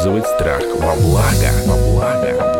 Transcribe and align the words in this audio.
использовать 0.00 0.26
страх 0.26 0.62
во 0.76 0.94
благо. 0.96 1.50
Во 1.66 1.76
благо. 1.76 2.50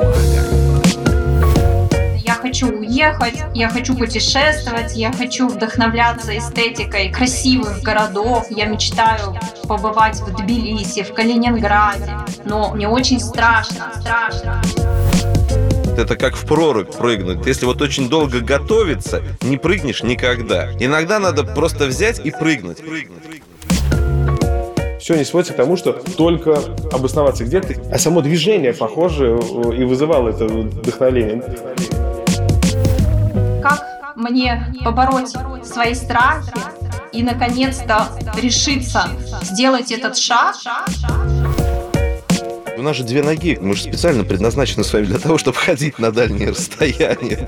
Я 2.19 2.35
хочу 2.35 2.69
уехать, 2.69 3.43
я 3.55 3.69
хочу 3.69 3.97
путешествовать, 3.97 4.97
я 4.97 5.13
хочу 5.13 5.49
вдохновляться 5.49 6.37
эстетикой 6.37 7.11
красивых 7.11 7.83
городов. 7.83 8.47
Я 8.51 8.67
мечтаю 8.67 9.37
побывать 9.67 10.21
в 10.21 10.35
Тбилиси, 10.37 11.03
в 11.03 11.15
Калининграде. 11.15 12.11
Но 12.45 12.71
мне 12.73 12.89
очень 12.89 13.21
страшно, 13.21 13.93
страшно. 14.01 14.63
Это 16.01 16.17
как 16.17 16.35
в 16.35 16.47
прорубь 16.47 16.91
прыгнуть. 16.97 17.47
Если 17.47 17.67
вот 17.67 17.83
очень 17.83 18.09
долго 18.09 18.41
готовиться, 18.41 19.23
не 19.43 19.59
прыгнешь 19.59 20.03
никогда. 20.03 20.73
Иногда 20.81 21.19
надо 21.19 21.45
просто 21.45 21.85
взять 21.85 22.25
и 22.25 22.31
прыгнуть. 22.31 22.79
Все 24.99 25.17
не 25.17 25.25
сводится 25.25 25.53
к 25.53 25.57
тому, 25.57 25.77
что 25.77 25.93
только 25.93 26.59
обосноваться 26.91 27.45
где-то, 27.45 27.75
а 27.93 27.99
само 27.99 28.23
движение, 28.23 28.73
похоже, 28.73 29.39
и 29.77 29.85
вызывало 29.85 30.31
это 30.31 30.47
вдохновление. 30.47 31.43
Как 33.63 34.15
мне 34.17 34.75
побороть 34.83 35.35
свои 35.65 35.95
страхи 35.95 36.53
и, 37.13 37.23
наконец-то, 37.23 38.09
решиться 38.41 39.09
сделать 39.43 39.93
этот 39.93 40.17
шаг? 40.17 40.55
У 42.81 42.83
нас 42.83 42.97
же 42.97 43.05
две 43.05 43.23
ноги. 43.23 43.59
Мы 43.61 43.77
же 43.77 43.83
специально 43.83 44.25
предназначены 44.25 44.85
с 44.85 44.93
вами 44.95 45.05
для 45.05 45.19
того, 45.19 45.37
чтобы 45.37 45.59
ходить 45.59 45.99
на 45.99 46.11
дальние 46.11 46.49
расстояния. 46.49 47.47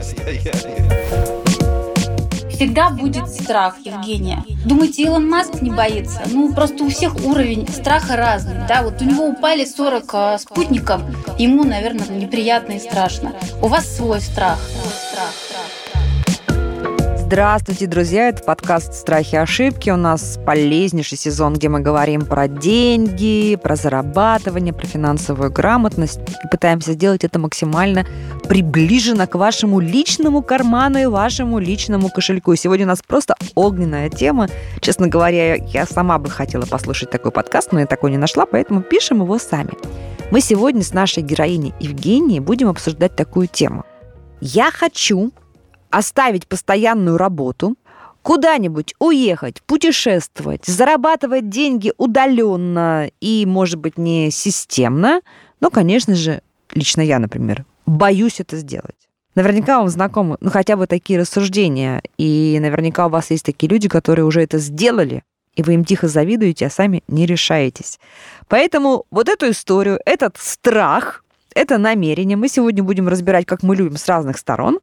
Всегда 2.50 2.90
будет 2.90 3.26
страх, 3.30 3.76
Евгения. 3.82 4.44
Думаете, 4.66 5.04
Илон 5.04 5.26
Маск 5.26 5.62
не 5.62 5.70
боится? 5.70 6.20
Ну, 6.30 6.52
просто 6.52 6.84
у 6.84 6.90
всех 6.90 7.16
уровень 7.24 7.66
страха 7.66 8.16
разный. 8.16 8.56
Да, 8.68 8.82
вот 8.82 9.00
у 9.00 9.06
него 9.06 9.24
упали 9.24 9.64
40 9.64 10.04
а, 10.12 10.38
спутников, 10.38 11.00
ему, 11.38 11.64
наверное, 11.64 12.06
неприятно 12.08 12.72
и 12.72 12.78
страшно. 12.78 13.32
У 13.62 13.68
вас 13.68 13.86
свой 13.96 14.20
страх. 14.20 14.58
Здравствуйте, 17.32 17.86
друзья! 17.86 18.28
Это 18.28 18.42
подкаст 18.42 18.92
«Страхи 18.92 19.36
и 19.36 19.38
ошибки». 19.38 19.88
У 19.88 19.96
нас 19.96 20.38
полезнейший 20.44 21.16
сезон, 21.16 21.54
где 21.54 21.70
мы 21.70 21.80
говорим 21.80 22.26
про 22.26 22.46
деньги, 22.46 23.56
про 23.56 23.74
зарабатывание, 23.74 24.74
про 24.74 24.86
финансовую 24.86 25.50
грамотность 25.50 26.20
и 26.44 26.48
пытаемся 26.50 26.92
сделать 26.92 27.24
это 27.24 27.38
максимально 27.38 28.06
приближенно 28.46 29.26
к 29.26 29.36
вашему 29.36 29.80
личному 29.80 30.42
карману 30.42 30.98
и 30.98 31.06
вашему 31.06 31.58
личному 31.58 32.10
кошельку. 32.10 32.54
Сегодня 32.54 32.84
у 32.84 32.88
нас 32.88 33.00
просто 33.00 33.34
огненная 33.54 34.10
тема. 34.10 34.48
Честно 34.82 35.08
говоря, 35.08 35.54
я 35.54 35.86
сама 35.86 36.18
бы 36.18 36.28
хотела 36.28 36.66
послушать 36.66 37.08
такой 37.08 37.32
подкаст, 37.32 37.72
но 37.72 37.80
я 37.80 37.86
такой 37.86 38.10
не 38.10 38.18
нашла, 38.18 38.44
поэтому 38.44 38.82
пишем 38.82 39.22
его 39.22 39.38
сами. 39.38 39.70
Мы 40.30 40.42
сегодня 40.42 40.82
с 40.82 40.92
нашей 40.92 41.22
героиней 41.22 41.72
Евгенией 41.80 42.40
будем 42.40 42.68
обсуждать 42.68 43.16
такую 43.16 43.46
тему. 43.48 43.86
Я 44.42 44.70
хочу 44.70 45.32
оставить 45.92 46.48
постоянную 46.48 47.16
работу, 47.16 47.76
куда-нибудь 48.22 48.94
уехать, 48.98 49.62
путешествовать, 49.62 50.64
зарабатывать 50.64 51.48
деньги 51.48 51.92
удаленно 51.98 53.10
и, 53.20 53.44
может 53.46 53.78
быть, 53.78 53.98
не 53.98 54.30
системно, 54.30 55.20
но, 55.60 55.70
конечно 55.70 56.14
же, 56.14 56.42
лично 56.72 57.02
я, 57.02 57.18
например, 57.18 57.64
боюсь 57.86 58.40
это 58.40 58.56
сделать. 58.56 58.96
Наверняка 59.34 59.78
вам 59.78 59.88
знакомы, 59.88 60.36
ну, 60.40 60.50
хотя 60.50 60.76
бы 60.76 60.86
такие 60.86 61.18
рассуждения, 61.18 62.02
и 62.18 62.58
наверняка 62.60 63.06
у 63.06 63.10
вас 63.10 63.30
есть 63.30 63.44
такие 63.44 63.68
люди, 63.70 63.88
которые 63.88 64.24
уже 64.24 64.42
это 64.42 64.58
сделали, 64.58 65.22
и 65.54 65.62
вы 65.62 65.74
им 65.74 65.84
тихо 65.84 66.08
завидуете, 66.08 66.66
а 66.66 66.70
сами 66.70 67.02
не 67.08 67.26
решаетесь. 67.26 67.98
Поэтому 68.48 69.06
вот 69.10 69.28
эту 69.28 69.50
историю, 69.50 70.00
этот 70.04 70.36
страх, 70.38 71.24
это 71.54 71.78
намерение 71.78 72.36
мы 72.36 72.48
сегодня 72.48 72.82
будем 72.82 73.08
разбирать, 73.08 73.46
как 73.46 73.62
мы 73.62 73.76
любим, 73.76 73.96
с 73.96 74.06
разных 74.08 74.38
сторон. 74.38 74.80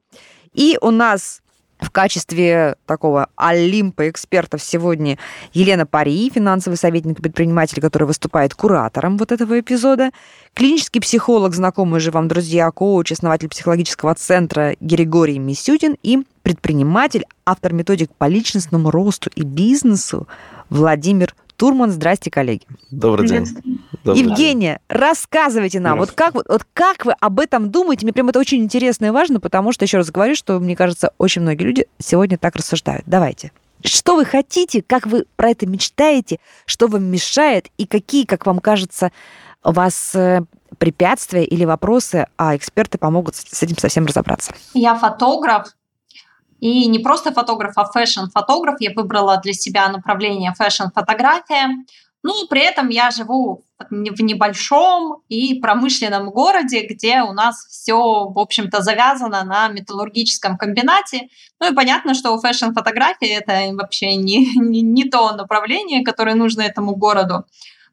И 0.53 0.77
у 0.81 0.91
нас 0.91 1.41
в 1.79 1.91
качестве 1.91 2.75
такого 2.85 3.29
олимпа 3.35 4.09
экспертов 4.09 4.61
сегодня 4.61 5.17
Елена 5.53 5.85
Пари, 5.85 6.29
финансовый 6.33 6.75
советник 6.75 7.19
и 7.19 7.21
предприниматель, 7.21 7.81
который 7.81 8.03
выступает 8.03 8.53
куратором 8.53 9.17
вот 9.17 9.31
этого 9.31 9.59
эпизода, 9.59 10.11
клинический 10.53 10.99
психолог, 10.99 11.53
знакомый 11.55 12.01
же 12.01 12.11
вам, 12.11 12.27
друзья, 12.27 12.69
коуч, 12.71 13.13
основатель 13.13 13.47
психологического 13.47 14.13
центра 14.15 14.75
Григорий 14.81 15.39
Мисютин 15.39 15.95
и 16.03 16.19
предприниматель, 16.43 17.23
автор 17.45 17.73
методик 17.73 18.11
по 18.17 18.27
личностному 18.27 18.91
росту 18.91 19.29
и 19.35 19.43
бизнесу 19.43 20.27
Владимир 20.69 21.33
Турман. 21.59 21.91
Здрасте, 21.91 22.31
коллеги. 22.31 22.65
Добрый 22.89 23.27
день. 23.27 23.45
Добрый 24.05 24.23
Евгения, 24.23 24.79
день. 24.89 24.97
рассказывайте 24.97 25.81
нам, 25.81 25.99
вот 25.99 26.13
как, 26.13 26.33
вот, 26.33 26.65
как 26.73 27.05
вы 27.05 27.11
об 27.19 27.39
этом 27.41 27.69
думаете? 27.69 28.05
Мне 28.05 28.13
прям 28.13 28.29
это 28.29 28.39
очень 28.39 28.63
интересно 28.63 29.07
и 29.07 29.09
важно, 29.09 29.41
потому 29.41 29.73
что, 29.73 29.83
еще 29.83 29.97
раз 29.97 30.09
говорю, 30.09 30.35
что, 30.35 30.57
мне 30.59 30.77
кажется, 30.77 31.11
очень 31.17 31.41
многие 31.41 31.63
люди 31.63 31.85
сегодня 31.99 32.37
так 32.37 32.55
рассуждают. 32.55 33.03
Давайте. 33.05 33.51
Что 33.83 34.15
вы 34.15 34.23
хотите, 34.23 34.81
как 34.81 35.05
вы 35.05 35.25
про 35.35 35.49
это 35.49 35.67
мечтаете, 35.67 36.39
что 36.65 36.87
вам 36.87 37.03
мешает 37.03 37.67
и 37.77 37.85
какие, 37.85 38.25
как 38.25 38.45
вам 38.45 38.59
кажется, 38.59 39.11
у 39.63 39.71
вас 39.73 40.15
э, 40.15 40.43
препятствия 40.77 41.43
или 41.43 41.65
вопросы, 41.65 42.27
а 42.37 42.55
эксперты 42.55 42.97
помогут 42.97 43.35
с 43.35 43.61
этим 43.61 43.77
совсем 43.77 44.05
разобраться. 44.05 44.53
Я 44.73 44.95
фотограф, 44.95 45.73
и 46.59 46.87
не 46.87 46.99
просто 46.99 47.31
фотограф, 47.31 47.73
а 47.77 47.85
фэшн-фотограф. 47.85 48.75
Я 48.79 48.91
выбрала 48.95 49.37
для 49.37 49.53
себя 49.53 49.89
направление 49.89 50.53
фэшн-фотография. 50.53 51.69
Ну, 52.21 52.47
при 52.47 52.61
этом 52.61 52.89
я 52.89 53.11
живу 53.11 53.63
в 53.89 54.21
небольшом 54.21 55.21
и 55.29 55.59
промышленном 55.61 56.31
городе, 56.31 56.85
где 56.85 57.21
у 57.21 57.31
нас 57.31 57.65
все, 57.69 57.95
в 57.95 58.37
общем-то, 58.37 58.81
завязано 58.81 59.43
на 59.45 59.69
металлургическом 59.69 60.57
комбинате. 60.57 61.29
Ну 61.61 61.71
и 61.71 61.75
понятно, 61.75 62.13
что 62.13 62.37
фэшн-фотография 62.37 63.35
это 63.35 63.73
вообще 63.73 64.15
не, 64.15 64.53
не, 64.57 64.81
не 64.81 65.05
то 65.05 65.31
направление, 65.31 66.03
которое 66.03 66.35
нужно 66.35 66.61
этому 66.61 66.95
городу. 66.95 67.45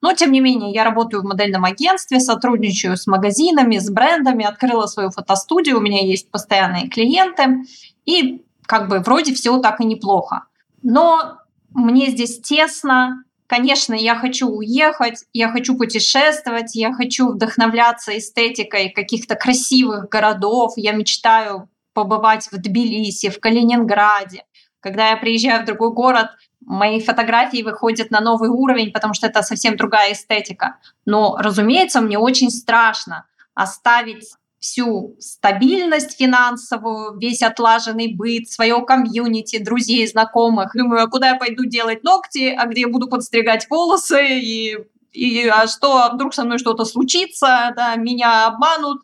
Но, 0.03 0.13
тем 0.13 0.33
не 0.33 0.41
менее, 0.41 0.73
я 0.73 0.85
работаю 0.85 1.23
в 1.23 1.27
модельном 1.27 1.65
агентстве, 1.65 2.21
сотрудничаю 2.21 2.97
с 2.97 3.07
магазинами, 3.07 3.79
с 3.79 3.91
брендами, 3.91 4.45
открыла 4.45 4.87
свою 4.87 5.11
фотостудию, 5.11 5.79
у 5.79 5.81
меня 5.81 6.05
есть 6.05 6.31
постоянные 6.31 6.89
клиенты. 6.89 7.65
И 8.05 8.45
как 8.67 8.89
бы 8.89 9.01
вроде 9.01 9.35
все 9.35 9.59
так 9.59 9.81
и 9.81 9.85
неплохо. 9.85 10.45
Но 10.83 11.39
мне 11.71 12.11
здесь 12.11 12.41
тесно, 12.41 13.23
Конечно, 13.47 13.95
я 13.95 14.17
хочу 14.17 14.49
уехать, 14.49 15.25
я 15.33 15.51
хочу 15.51 15.77
путешествовать, 15.77 16.75
я 16.75 16.93
хочу 16.93 17.29
вдохновляться 17.29 18.19
эстетикой 18.19 18.91
каких-то 18.91 19.37
красивых 19.37 20.09
городов. 20.09 20.73
Я 20.77 20.93
мечтаю 20.93 21.69
побывать 21.93 22.49
в 22.51 22.57
Тбилиси, 22.57 23.31
в 23.31 23.39
Калининграде. 23.39 24.45
Когда 24.81 25.11
я 25.11 25.17
приезжаю 25.17 25.63
в 25.63 25.65
другой 25.65 25.93
город, 25.93 26.31
мои 26.61 27.01
фотографии 27.01 27.63
выходят 27.63 28.11
на 28.11 28.21
новый 28.21 28.49
уровень, 28.49 28.93
потому 28.93 29.15
что 29.15 29.29
это 29.29 29.43
совсем 29.43 29.77
другая 29.77 30.13
эстетика. 30.13 30.79
Но, 31.05 31.37
разумеется, 31.39 32.01
мне 32.01 32.19
очень 32.19 32.51
страшно 32.51 33.27
оставить 33.55 34.35
всю 34.67 35.17
стабильность 35.21 36.17
финансовую, 36.19 37.19
весь 37.19 37.43
отлаженный 37.43 38.13
быт, 38.13 38.51
свое 38.51 38.85
комьюнити, 38.85 39.63
друзей, 39.63 40.07
знакомых. 40.09 40.73
Думаю, 40.75 41.05
а 41.05 41.07
куда 41.09 41.31
я 41.31 41.37
пойду 41.37 41.65
делать 41.65 42.03
ногти, 42.03 42.55
а 42.57 42.67
где 42.67 42.83
я 42.83 42.89
буду 42.89 43.09
подстригать 43.09 43.69
волосы, 43.71 44.41
и, 44.41 44.77
и 45.13 45.47
а 45.47 45.69
что, 45.69 46.03
а 46.03 46.13
вдруг 46.13 46.35
со 46.35 46.45
мной 46.45 46.59
что-то 46.59 46.85
случится, 46.85 47.73
да, 47.77 47.95
меня 47.95 48.47
обманут. 48.47 49.03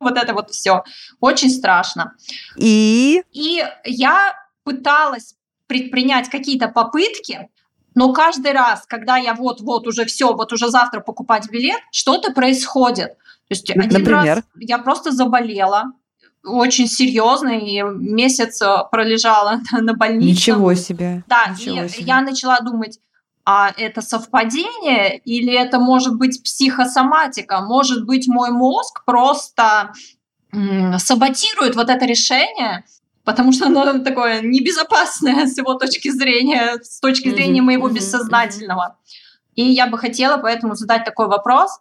Вот 0.00 0.18
это 0.18 0.34
вот 0.34 0.50
все. 0.50 0.82
Очень 1.20 1.50
страшно. 1.50 2.14
И? 2.56 3.22
И 3.30 3.64
я 3.84 4.34
пыталась 4.64 5.36
предпринять 5.68 6.28
какие-то 6.28 6.68
попытки, 6.68 7.48
но 7.94 8.12
каждый 8.12 8.52
раз, 8.52 8.84
когда 8.86 9.16
я 9.16 9.34
вот-вот 9.34 9.86
уже 9.86 10.04
все, 10.04 10.32
вот 10.34 10.52
уже 10.52 10.68
завтра 10.68 11.00
покупать 11.00 11.48
билет, 11.50 11.78
что-то 11.92 12.32
происходит. 12.32 13.10
То 13.48 13.50
есть 13.50 13.70
один 13.70 13.82
Например? 13.90 14.36
раз 14.36 14.44
я 14.58 14.78
просто 14.78 15.10
заболела, 15.12 15.92
очень 16.44 16.88
серьезно, 16.88 17.50
и 17.58 17.82
месяц 17.82 18.60
э, 18.62 18.76
пролежала 18.90 19.60
на 19.72 19.94
больнице. 19.94 20.30
Ничего 20.30 20.74
себе. 20.74 21.22
Да, 21.26 21.46
Ничего 21.48 21.84
и 21.84 21.88
себе. 21.88 22.04
я 22.04 22.20
начала 22.20 22.60
думать, 22.60 22.98
а 23.46 23.72
это 23.76 24.00
совпадение 24.02 25.18
или 25.18 25.52
это 25.52 25.78
может 25.78 26.16
быть 26.16 26.42
психосоматика? 26.42 27.60
Может 27.60 28.04
быть, 28.06 28.26
мой 28.28 28.50
мозг 28.50 29.04
просто 29.04 29.92
м- 30.52 30.98
саботирует 30.98 31.76
вот 31.76 31.88
это 31.90 32.04
решение, 32.06 32.84
потому 33.24 33.52
что 33.52 33.66
оно 33.66 33.98
такое 34.00 34.42
небезопасное 34.42 35.46
с 35.46 35.56
его 35.56 35.74
точки 35.74 36.10
зрения, 36.10 36.78
с 36.82 37.00
точки 37.00 37.30
зрения 37.30 37.60
mm-hmm. 37.60 37.64
моего 37.64 37.88
mm-hmm. 37.88 37.94
бессознательного. 37.94 38.98
И 39.54 39.62
я 39.62 39.86
бы 39.86 39.98
хотела 39.98 40.36
поэтому 40.36 40.74
задать 40.74 41.04
такой 41.04 41.28
вопрос, 41.28 41.78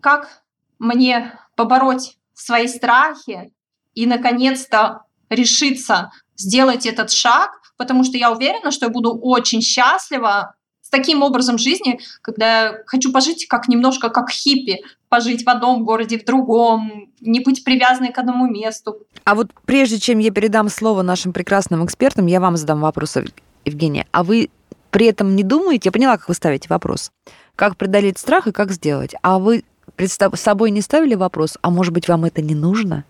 как 0.00 0.42
мне 0.78 1.38
побороть 1.54 2.16
свои 2.34 2.66
страхи 2.66 3.52
и, 3.94 4.06
наконец-то, 4.06 5.02
решиться 5.28 6.10
сделать 6.36 6.86
этот 6.86 7.10
шаг, 7.10 7.50
потому 7.76 8.02
что 8.02 8.16
я 8.16 8.32
уверена, 8.32 8.70
что 8.70 8.86
я 8.86 8.90
буду 8.90 9.16
очень 9.16 9.60
счастлива 9.60 10.54
с 10.80 10.88
таким 10.88 11.22
образом 11.22 11.58
жизни, 11.58 12.00
когда 12.22 12.62
я 12.62 12.78
хочу 12.86 13.12
пожить 13.12 13.46
как 13.46 13.68
немножко 13.68 14.08
как 14.08 14.30
хиппи, 14.30 14.82
пожить 15.10 15.44
в 15.44 15.50
одном 15.50 15.84
городе, 15.84 16.18
в 16.18 16.24
другом, 16.24 17.10
не 17.20 17.40
быть 17.40 17.64
привязанной 17.64 18.12
к 18.12 18.18
одному 18.18 18.48
месту. 18.48 18.96
А 19.24 19.34
вот 19.34 19.50
прежде 19.66 19.98
чем 19.98 20.20
я 20.20 20.30
передам 20.30 20.70
слово 20.70 21.02
нашим 21.02 21.32
прекрасным 21.32 21.84
экспертам, 21.84 22.26
я 22.26 22.40
вам 22.40 22.56
задам 22.56 22.80
вопрос, 22.80 23.18
Евгения. 23.64 24.06
А 24.12 24.22
вы 24.22 24.48
при 24.90 25.06
этом 25.06 25.36
не 25.36 25.42
думаете, 25.42 25.88
я 25.88 25.92
поняла, 25.92 26.16
как 26.16 26.28
вы 26.28 26.34
ставите 26.34 26.68
вопрос, 26.68 27.12
как 27.56 27.76
преодолеть 27.76 28.18
страх 28.18 28.46
и 28.46 28.52
как 28.52 28.70
сделать, 28.70 29.14
а 29.22 29.38
вы 29.38 29.64
представ 29.96 30.38
собой 30.38 30.70
не 30.70 30.80
ставили 30.80 31.14
вопрос, 31.14 31.58
а 31.60 31.70
может 31.70 31.92
быть, 31.92 32.08
вам 32.08 32.24
это 32.24 32.40
не 32.40 32.54
нужно? 32.54 33.04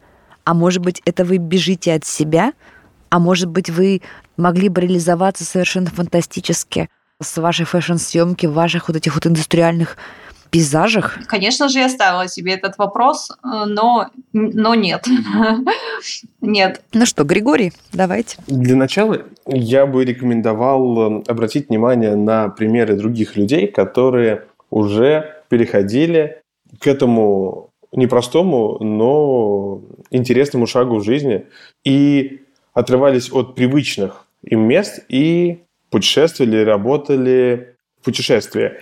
А 0.44 0.55
может 0.55 0.82
быть, 0.82 1.03
это 1.05 1.25
вы 1.25 1.37
бежите 1.37 1.93
от 1.93 2.05
себя? 2.05 2.55
А 3.11 3.19
может 3.19 3.49
быть, 3.49 3.69
вы 3.69 4.00
могли 4.37 4.69
бы 4.69 4.81
реализоваться 4.81 5.44
совершенно 5.44 5.91
фантастически 5.91 6.88
с 7.23 7.37
вашей 7.37 7.67
фэшн-съемки 7.67 8.46
ваших 8.46 8.88
вот 8.88 8.96
этих 8.96 9.14
вот 9.14 9.26
индустриальных 9.26 9.96
пейзажах? 10.50 11.19
Конечно 11.26 11.69
же, 11.69 11.79
я 11.79 11.88
ставила 11.88 12.29
себе 12.29 12.55
этот 12.55 12.79
вопрос, 12.79 13.31
э, 13.31 13.64
но, 13.67 14.08
но 14.32 14.75
нет. 14.75 15.06
нет. 16.41 16.82
Ну 16.93 17.06
что, 17.06 17.25
Григорий, 17.25 17.73
давайте. 17.93 18.37
Для 18.47 18.76
начала 18.76 19.23
я 19.47 19.87
бы 19.87 20.05
рекомендовал 20.05 21.20
э, 21.20 21.23
обратить 21.26 21.69
внимание 21.69 22.17
на 22.17 22.49
примеры 22.49 22.97
других 22.97 23.37
людей, 23.37 23.67
которые 23.67 24.47
уже 24.70 25.43
переходили 25.49 26.43
к 26.79 26.87
этому 26.87 27.70
непростому, 27.93 28.79
но 28.81 29.82
интересному 30.11 30.67
шагу 30.67 30.99
в 30.99 31.05
жизни 31.05 31.46
и 31.85 32.43
отрывались 32.73 33.32
от 33.32 33.55
привычных 33.55 34.26
им 34.43 34.61
мест 34.61 35.05
и 35.08 35.62
путешествовали, 35.91 36.64
работали 36.64 37.75
в 38.00 38.05
путешествии. 38.05 38.73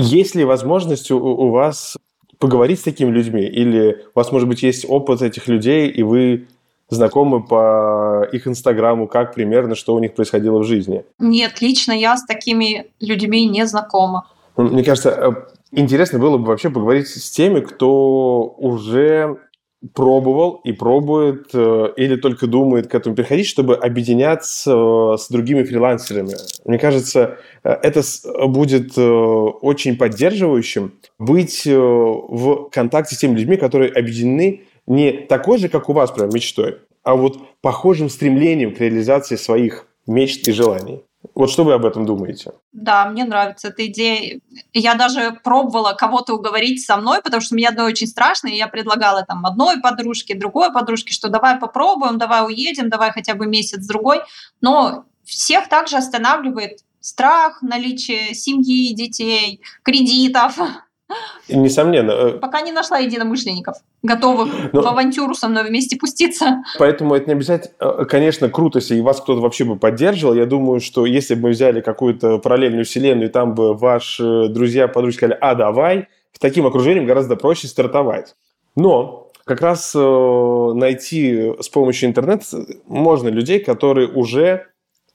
Есть 0.00 0.34
ли 0.34 0.44
возможность 0.44 1.10
у, 1.10 1.18
у 1.18 1.50
вас 1.50 1.96
поговорить 2.38 2.80
с 2.80 2.84
такими 2.84 3.10
людьми? 3.10 3.42
Или 3.42 4.04
у 4.14 4.18
вас, 4.18 4.32
может 4.32 4.48
быть, 4.48 4.62
есть 4.62 4.86
опыт 4.88 5.22
этих 5.22 5.48
людей, 5.48 5.88
и 5.88 6.02
вы 6.02 6.46
знакомы 6.88 7.42
по 7.42 8.26
их 8.32 8.46
инстаграму, 8.46 9.08
как 9.08 9.34
примерно, 9.34 9.74
что 9.74 9.94
у 9.94 9.98
них 9.98 10.14
происходило 10.14 10.58
в 10.58 10.64
жизни? 10.64 11.04
Нет, 11.18 11.60
лично 11.60 11.92
я 11.92 12.16
с 12.16 12.24
такими 12.24 12.86
людьми 13.00 13.46
не 13.46 13.66
знакома. 13.66 14.26
Мне 14.56 14.82
кажется, 14.82 15.10
э, 15.10 15.32
интересно 15.72 16.18
было 16.18 16.38
бы 16.38 16.46
вообще 16.46 16.70
поговорить 16.70 17.08
с 17.08 17.30
теми, 17.30 17.60
кто 17.60 18.54
уже 18.58 19.38
пробовал 19.94 20.60
и 20.64 20.72
пробует 20.72 21.50
э, 21.54 21.92
или 21.96 22.16
только 22.16 22.46
думает 22.46 22.88
к 22.88 22.94
этому 22.94 23.14
переходить, 23.14 23.46
чтобы 23.46 23.76
объединяться 23.76 24.72
э, 24.72 25.16
с 25.18 25.28
другими 25.28 25.62
фрилансерами. 25.62 26.34
Мне 26.64 26.78
кажется, 26.78 27.38
э, 27.62 27.70
это 27.82 28.02
будет 28.48 28.98
очень 28.98 29.96
поддерживающим 29.96 30.94
быть 31.18 31.64
в 31.64 32.70
контакте 32.70 33.14
с 33.14 33.18
теми 33.18 33.36
людьми, 33.36 33.56
которые 33.56 33.92
объединены 33.92 34.62
не 34.86 35.12
такой 35.12 35.58
же, 35.58 35.68
как 35.68 35.88
у 35.88 35.92
вас, 35.92 36.10
прям 36.10 36.30
мечтой, 36.30 36.78
а 37.04 37.14
вот 37.14 37.38
похожим 37.60 38.08
стремлением 38.08 38.74
к 38.74 38.80
реализации 38.80 39.36
своих 39.36 39.86
мечт 40.06 40.48
и 40.48 40.52
желаний. 40.52 41.02
Вот 41.34 41.50
что 41.50 41.64
вы 41.64 41.72
об 41.72 41.84
этом 41.84 42.06
думаете? 42.06 42.52
Да, 42.72 43.06
мне 43.06 43.24
нравится 43.24 43.68
эта 43.68 43.86
идея. 43.86 44.40
Я 44.72 44.94
даже 44.94 45.38
пробовала 45.42 45.92
кого-то 45.92 46.34
уговорить 46.34 46.84
со 46.84 46.96
мной, 46.96 47.22
потому 47.22 47.40
что 47.40 47.54
мне 47.54 47.68
одной 47.68 47.86
очень 47.86 48.06
страшно, 48.06 48.48
и 48.48 48.56
я 48.56 48.68
предлагала 48.68 49.24
там 49.24 49.44
одной 49.44 49.80
подружке, 49.80 50.36
другой 50.36 50.72
подружке, 50.72 51.12
что 51.12 51.28
давай 51.28 51.58
попробуем, 51.58 52.18
давай 52.18 52.44
уедем, 52.46 52.88
давай 52.88 53.10
хотя 53.10 53.34
бы 53.34 53.46
месяц-другой. 53.46 54.20
Но 54.60 55.04
всех 55.24 55.68
также 55.68 55.96
останавливает 55.96 56.80
страх, 57.00 57.62
наличие 57.62 58.34
семьи, 58.34 58.94
детей, 58.94 59.60
кредитов. 59.82 60.58
Несомненно. 61.48 62.10
Э, 62.10 62.30
Пока 62.32 62.60
не 62.60 62.72
нашла 62.72 62.98
единомышленников, 62.98 63.76
готовых 64.02 64.72
Но... 64.72 64.82
в 64.82 64.86
авантюру 64.86 65.34
со 65.34 65.48
мной 65.48 65.64
вместе 65.64 65.96
пуститься. 65.96 66.62
Поэтому 66.78 67.14
это 67.14 67.26
не 67.26 67.32
обязательно. 67.32 67.74
Э, 67.80 68.04
конечно, 68.04 68.48
круто, 68.50 68.78
если 68.78 69.00
вас 69.00 69.20
кто-то 69.20 69.40
вообще 69.40 69.64
бы 69.64 69.76
поддерживал. 69.76 70.34
Я 70.34 70.46
думаю, 70.46 70.80
что 70.80 71.06
если 71.06 71.34
бы 71.34 71.44
мы 71.44 71.50
взяли 71.50 71.80
какую-то 71.80 72.38
параллельную 72.38 72.84
вселенную, 72.84 73.28
и 73.28 73.32
там 73.32 73.54
бы 73.54 73.74
ваши 73.74 74.48
друзья, 74.48 74.88
подружки 74.88 75.18
сказали, 75.18 75.38
а, 75.40 75.54
давай, 75.54 76.08
с 76.32 76.38
таким 76.38 76.66
окружением 76.66 77.06
гораздо 77.06 77.36
проще 77.36 77.66
стартовать. 77.66 78.34
Но 78.76 79.30
как 79.44 79.62
раз 79.62 79.92
э, 79.96 80.72
найти 80.74 81.54
с 81.60 81.68
помощью 81.70 82.10
интернета 82.10 82.44
можно 82.86 83.28
людей, 83.28 83.60
которые 83.60 84.06
уже 84.08 84.66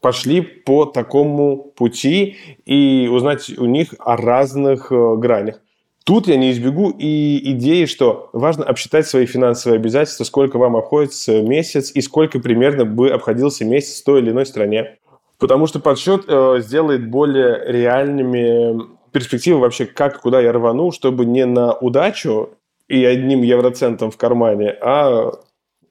пошли 0.02 0.42
по 0.42 0.86
такому 0.86 1.72
пути 1.76 2.36
и 2.66 3.08
узнать 3.10 3.50
у 3.58 3.66
них 3.66 3.94
о 4.00 4.18
разных 4.18 4.92
э, 4.92 5.16
гранях. 5.18 5.62
Тут 6.04 6.28
я 6.28 6.36
не 6.36 6.52
избегу 6.52 6.90
и 6.90 7.52
идеи, 7.52 7.86
что 7.86 8.30
важно 8.34 8.66
обсчитать 8.66 9.08
свои 9.08 9.26
финансовые 9.26 9.78
обязательства, 9.78 10.26
сколько 10.26 10.58
вам 10.58 10.76
обходится 10.76 11.42
месяц 11.42 11.92
и 11.94 12.02
сколько 12.02 12.40
примерно 12.40 12.84
бы 12.84 13.10
обходился 13.10 13.64
месяц 13.64 14.02
в 14.02 14.06
той 14.06 14.22
или 14.22 14.32
иной 14.32 14.46
стране. 14.46 14.98
Потому 15.40 15.66
что 15.66 15.80
подсчет 15.80 16.26
э, 16.28 16.58
сделает 16.60 17.10
более 17.10 17.64
реальными 17.66 18.82
перспективы 19.14 19.60
вообще, 19.60 19.86
как 19.86 20.22
куда 20.22 20.42
я 20.42 20.52
рвану, 20.52 20.92
чтобы 20.92 21.26
не 21.26 21.46
на 21.46 21.74
удачу 21.74 22.50
и 22.90 23.06
одним 23.06 23.42
евроцентом 23.42 24.12
в 24.12 24.18
кармане, 24.18 24.76
а 24.82 25.32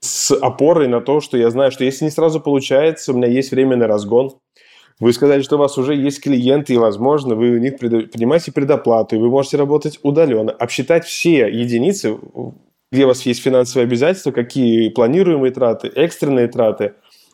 с 0.00 0.32
опорой 0.32 0.88
на 0.88 1.00
то, 1.00 1.20
что 1.20 1.38
я 1.38 1.48
знаю, 1.50 1.70
что 1.70 1.84
если 1.84 2.04
не 2.04 2.10
сразу 2.10 2.40
получается, 2.40 3.12
у 3.12 3.16
меня 3.16 3.28
есть 3.28 3.50
временный 3.52 3.86
разгон, 3.86 4.32
вы 5.02 5.12
сказали, 5.12 5.42
что 5.42 5.56
у 5.56 5.58
вас 5.58 5.76
уже 5.78 5.96
есть 5.96 6.20
клиенты, 6.20 6.74
и, 6.74 6.78
возможно, 6.78 7.34
вы 7.34 7.50
у 7.50 7.58
них 7.58 7.76
принимаете 7.76 8.52
предоплату, 8.52 9.16
и 9.16 9.18
вы 9.18 9.30
можете 9.30 9.56
работать 9.56 9.98
удаленно. 10.04 10.52
Обсчитать 10.52 11.04
все 11.04 11.48
единицы, 11.48 12.16
где 12.92 13.04
у 13.04 13.08
вас 13.08 13.26
есть 13.26 13.42
финансовые 13.42 13.86
обязательства, 13.86 14.30
какие 14.30 14.90
планируемые 14.90 15.50
траты, 15.50 15.88
экстренные 15.88 16.46
траты. 16.46 16.92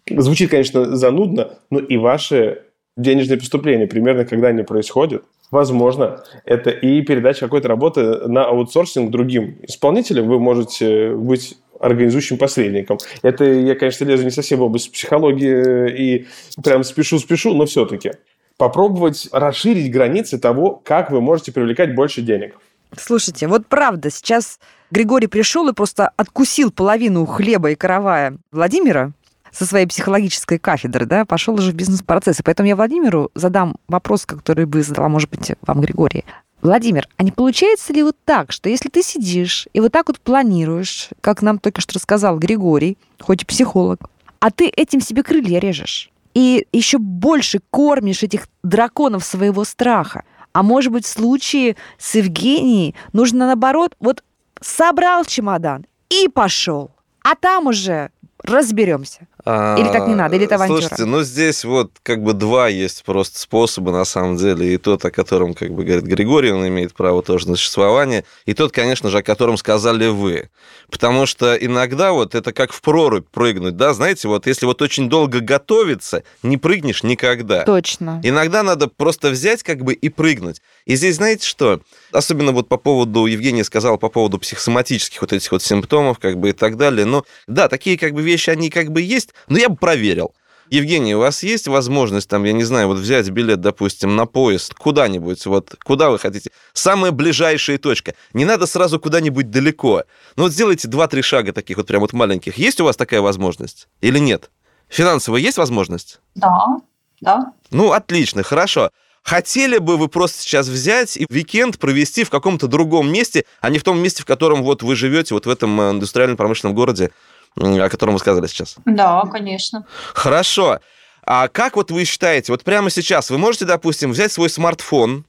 Звучит, 0.09 0.51
конечно, 0.51 0.97
занудно, 0.97 1.59
но 1.69 1.81
и 1.81 1.99
ваши 1.99 2.63
денежные 2.97 3.39
поступления, 3.39 3.87
примерно 3.87 4.25
когда 4.25 4.49
они 4.49 4.63
происходят. 4.63 5.25
Возможно, 5.51 6.23
это 6.45 6.71
и 6.71 7.01
передача 7.03 7.41
какой-то 7.41 7.69
работы 7.69 8.03
на 8.29 8.45
аутсорсинг 8.45 9.11
другим 9.11 9.59
исполнителям. 9.63 10.29
Вы 10.29 10.39
можете 10.39 11.15
быть 11.15 11.57
организующим 11.81 12.39
посредником. 12.39 12.99
Это 13.23 13.45
я, 13.45 13.75
конечно, 13.75 14.05
лезу 14.05 14.25
не 14.25 14.31
совсем 14.31 14.59
в 14.59 14.63
область 14.63 14.93
психологии 14.93 15.91
и 15.91 16.27
прям 16.63 16.85
спешу-спешу, 16.85 17.55
но 17.55 17.67
все-таки. 17.67 18.13
Попробовать 18.57 19.29
расширить 19.33 19.91
границы 19.91 20.39
того, 20.39 20.83
как 20.85 21.11
вы 21.11 21.21
можете 21.21 21.53
привлекать 21.53 21.95
больше 21.95 22.23
денег. 22.23 22.57
Слушайте, 22.97 23.47
вот 23.47 23.67
правда, 23.67 24.11
сейчас 24.11 24.59
Григорий 24.91 25.27
пришел 25.27 25.69
и 25.69 25.75
просто 25.75 26.11
откусил 26.17 26.71
половину 26.71 27.27
хлеба 27.27 27.71
и 27.71 27.75
каравая 27.75 28.39
Владимира 28.51 29.13
со 29.53 29.67
своей 29.67 29.87
психологической 29.87 30.59
кафедры, 30.59 31.07
да, 31.07 31.25
пошел 31.25 31.55
уже 31.55 31.73
в 31.73 31.75
бизнес-процесс. 31.75 32.41
И 32.41 32.43
поэтому 32.43 32.69
я 32.69 32.77
Владимиру 32.77 33.31
задам 33.35 33.77
вопрос, 33.89 34.27
который 34.27 34.67
бы 34.67 34.83
задала, 34.83 35.09
может 35.09 35.31
быть, 35.31 35.53
вам, 35.63 35.81
Григорий. 35.81 36.25
Владимир, 36.61 37.09
а 37.17 37.23
не 37.23 37.31
получается 37.31 37.93
ли 37.93 38.03
вот 38.03 38.17
так, 38.25 38.51
что 38.51 38.69
если 38.69 38.89
ты 38.89 39.03
сидишь 39.03 39.69
и 39.73 39.81
вот 39.81 39.93
так 39.93 40.09
вот 40.09 40.19
планируешь, 40.19 41.11
как 41.21 41.41
нам 41.41 41.59
только 41.59 41.81
что 41.81 41.95
рассказал 41.95 42.39
Григорий, 42.39 42.99
хоть 43.21 43.43
и 43.43 43.47
психолог, 43.47 44.11
а 44.41 44.51
ты 44.51 44.67
этим 44.67 45.01
себе 45.01 45.23
крылья 45.23 45.61
режешь, 45.61 46.11
и 46.35 46.67
еще 46.73 46.99
больше 46.99 47.61
кормишь 47.71 48.23
этих 48.23 48.49
драконов 48.63 49.25
своего 49.25 49.65
страха. 49.65 50.25
А 50.53 50.63
может 50.63 50.93
быть, 50.93 51.05
в 51.05 51.09
случае 51.09 51.77
с 51.99 52.15
Евгенией 52.17 52.95
нужно 53.13 53.47
наоборот, 53.47 53.95
вот 54.01 54.25
собрал 54.61 55.25
чемодан 55.25 55.87
и 56.11 56.29
пошел. 56.29 56.91
А 57.23 57.35
там 57.35 57.67
уже 57.67 58.11
разберемся. 58.43 59.29
Или 59.49 59.91
так 59.93 60.07
не 60.07 60.15
надо, 60.15 60.37
или 60.37 60.45
это 60.45 60.57
авантюра? 60.57 60.81
Слушайте, 60.81 61.05
ну 61.07 61.23
здесь 61.23 61.65
вот 61.65 61.93
как 62.03 62.23
бы 62.23 62.35
два 62.35 62.69
есть 62.69 63.03
просто 63.05 63.39
способа 63.39 63.93
на 63.93 64.05
самом 64.05 64.37
деле. 64.37 64.75
И 64.75 64.77
тот, 64.77 65.05
о 65.07 65.11
котором, 65.11 65.55
как 65.55 65.71
бы 65.71 65.85
говорит 65.85 66.05
Григорий, 66.05 66.53
он 66.53 66.67
имеет 66.69 66.93
право 66.93 67.23
тоже 67.23 67.49
на 67.49 67.57
существование. 67.57 68.25
И 68.45 68.53
тот, 68.53 68.73
конечно 68.73 69.09
же, 69.09 69.19
о 69.19 69.23
котором 69.23 69.57
сказали 69.57 70.09
вы. 70.09 70.51
Потому 70.91 71.25
что 71.25 71.55
иногда 71.55 72.13
вот 72.13 72.35
это 72.35 72.53
как 72.53 72.73
в 72.73 72.83
прорубь 72.83 73.27
прыгнуть, 73.31 73.77
да, 73.77 73.95
знаете, 73.95 74.29
вот 74.29 74.47
если 74.47 74.67
вот 74.67 74.83
очень 74.83 75.09
долго 75.09 75.41
готовиться, 75.41 76.25
не 76.43 76.59
прыгнешь 76.59 77.03
никогда. 77.03 77.65
Точно. 77.65 78.21
Иногда 78.23 78.63
надо 78.63 78.89
просто 78.89 79.31
взять 79.31 79.63
как 79.63 79.83
бы 79.83 79.95
и 79.95 80.11
прыгнуть. 80.11 80.61
И 80.85 80.95
здесь, 80.95 81.17
знаете 81.17 81.47
что, 81.47 81.81
особенно 82.13 82.53
вот 82.53 82.69
по 82.69 82.77
поводу, 82.77 83.27
Евгения 83.27 83.65
сказала 83.65 83.97
по 83.97 84.09
поводу 84.09 84.39
психосоматических 84.39 85.21
вот 85.21 85.33
этих 85.33 85.53
вот 85.53 85.63
симптомов, 85.63 86.19
как 86.19 86.39
бы 86.39 86.51
и 86.51 86.53
так 86.53 86.77
далее. 86.77 87.07
Но 87.07 87.25
да, 87.47 87.69
такие 87.69 87.99
как 87.99 88.13
бы 88.13 88.23
вещи, 88.23 88.51
они 88.51 88.71
как 88.71 88.91
бы 88.91 89.01
есть, 89.01 89.35
но 89.49 89.59
я 89.59 89.69
бы 89.69 89.77
проверил. 89.77 90.33
Евгений, 90.71 91.15
у 91.15 91.21
вас 91.21 91.43
есть 91.43 91.67
возможность, 91.67 92.29
там, 92.29 92.45
я 92.45 92.53
не 92.53 92.63
знаю, 92.65 92.89
вот 92.89 92.99
взять 92.99 93.31
билет, 93.31 93.61
допустим, 93.61 94.17
на 94.17 94.27
поезд 94.27 94.75
куда-нибудь, 94.75 95.47
вот 95.47 95.75
куда 95.83 96.11
вы 96.11 96.19
хотите? 96.19 96.51
Самая 96.75 97.11
ближайшая 97.11 97.79
точка. 97.79 98.15
Не 98.35 98.45
надо 98.45 98.67
сразу 98.67 99.01
куда-нибудь 99.01 99.51
далеко. 99.51 100.05
Ну 100.37 100.43
вот 100.43 100.53
сделайте 100.53 100.87
два-три 100.89 101.23
шага 101.23 101.53
таких 101.53 101.79
вот 101.79 101.87
прям 101.87 102.03
вот 102.03 102.13
маленьких. 102.13 102.59
Есть 102.59 102.81
у 102.81 102.85
вас 102.85 102.97
такая 102.97 103.23
возможность 103.23 103.89
или 104.03 104.19
нет? 104.19 104.51
Финансово 104.89 105.37
есть 105.37 105.57
возможность? 105.57 106.21
Да, 106.35 106.79
да. 107.21 107.53
Ну, 107.71 107.93
отлично, 107.93 108.43
хорошо. 108.43 108.91
Хотели 109.23 109.79
бы 109.79 109.99
вы 109.99 110.09
просто 110.09 110.41
сейчас 110.41 110.69
взять 110.69 111.17
и 111.17 111.27
уикенд 111.29 111.79
провести 111.79 112.25
в 112.25 112.31
каком-то 112.31 112.67
другом 112.67 113.13
месте, 113.13 113.45
а 113.61 113.69
не 113.69 113.79
в 113.79 113.85
том 113.85 113.99
месте, 114.01 114.23
в 114.23 114.27
котором 114.27 114.63
вот 114.63 114.83
вы 114.83 114.97
живете, 114.97 115.35
вот 115.35 115.45
в 115.45 115.51
этом 115.51 115.79
э, 115.81 115.91
индустриально-промышленном 115.91 116.75
городе, 116.75 117.11
о 117.57 117.89
котором 117.89 118.15
вы 118.15 118.21
сказали 118.21 118.47
сейчас? 118.47 118.77
Да, 118.85 119.23
конечно. 119.31 119.87
Хорошо. 120.15 120.81
А 121.23 121.49
как 121.49 121.77
вот 121.77 121.91
вы 121.91 122.05
считаете, 122.05 122.53
вот 122.53 122.65
прямо 122.65 122.91
сейчас 122.91 123.31
вы 123.31 123.39
можете, 123.39 123.65
допустим, 123.65 124.13
взять 124.13 124.33
свой 124.33 124.49
смартфон 124.49 125.27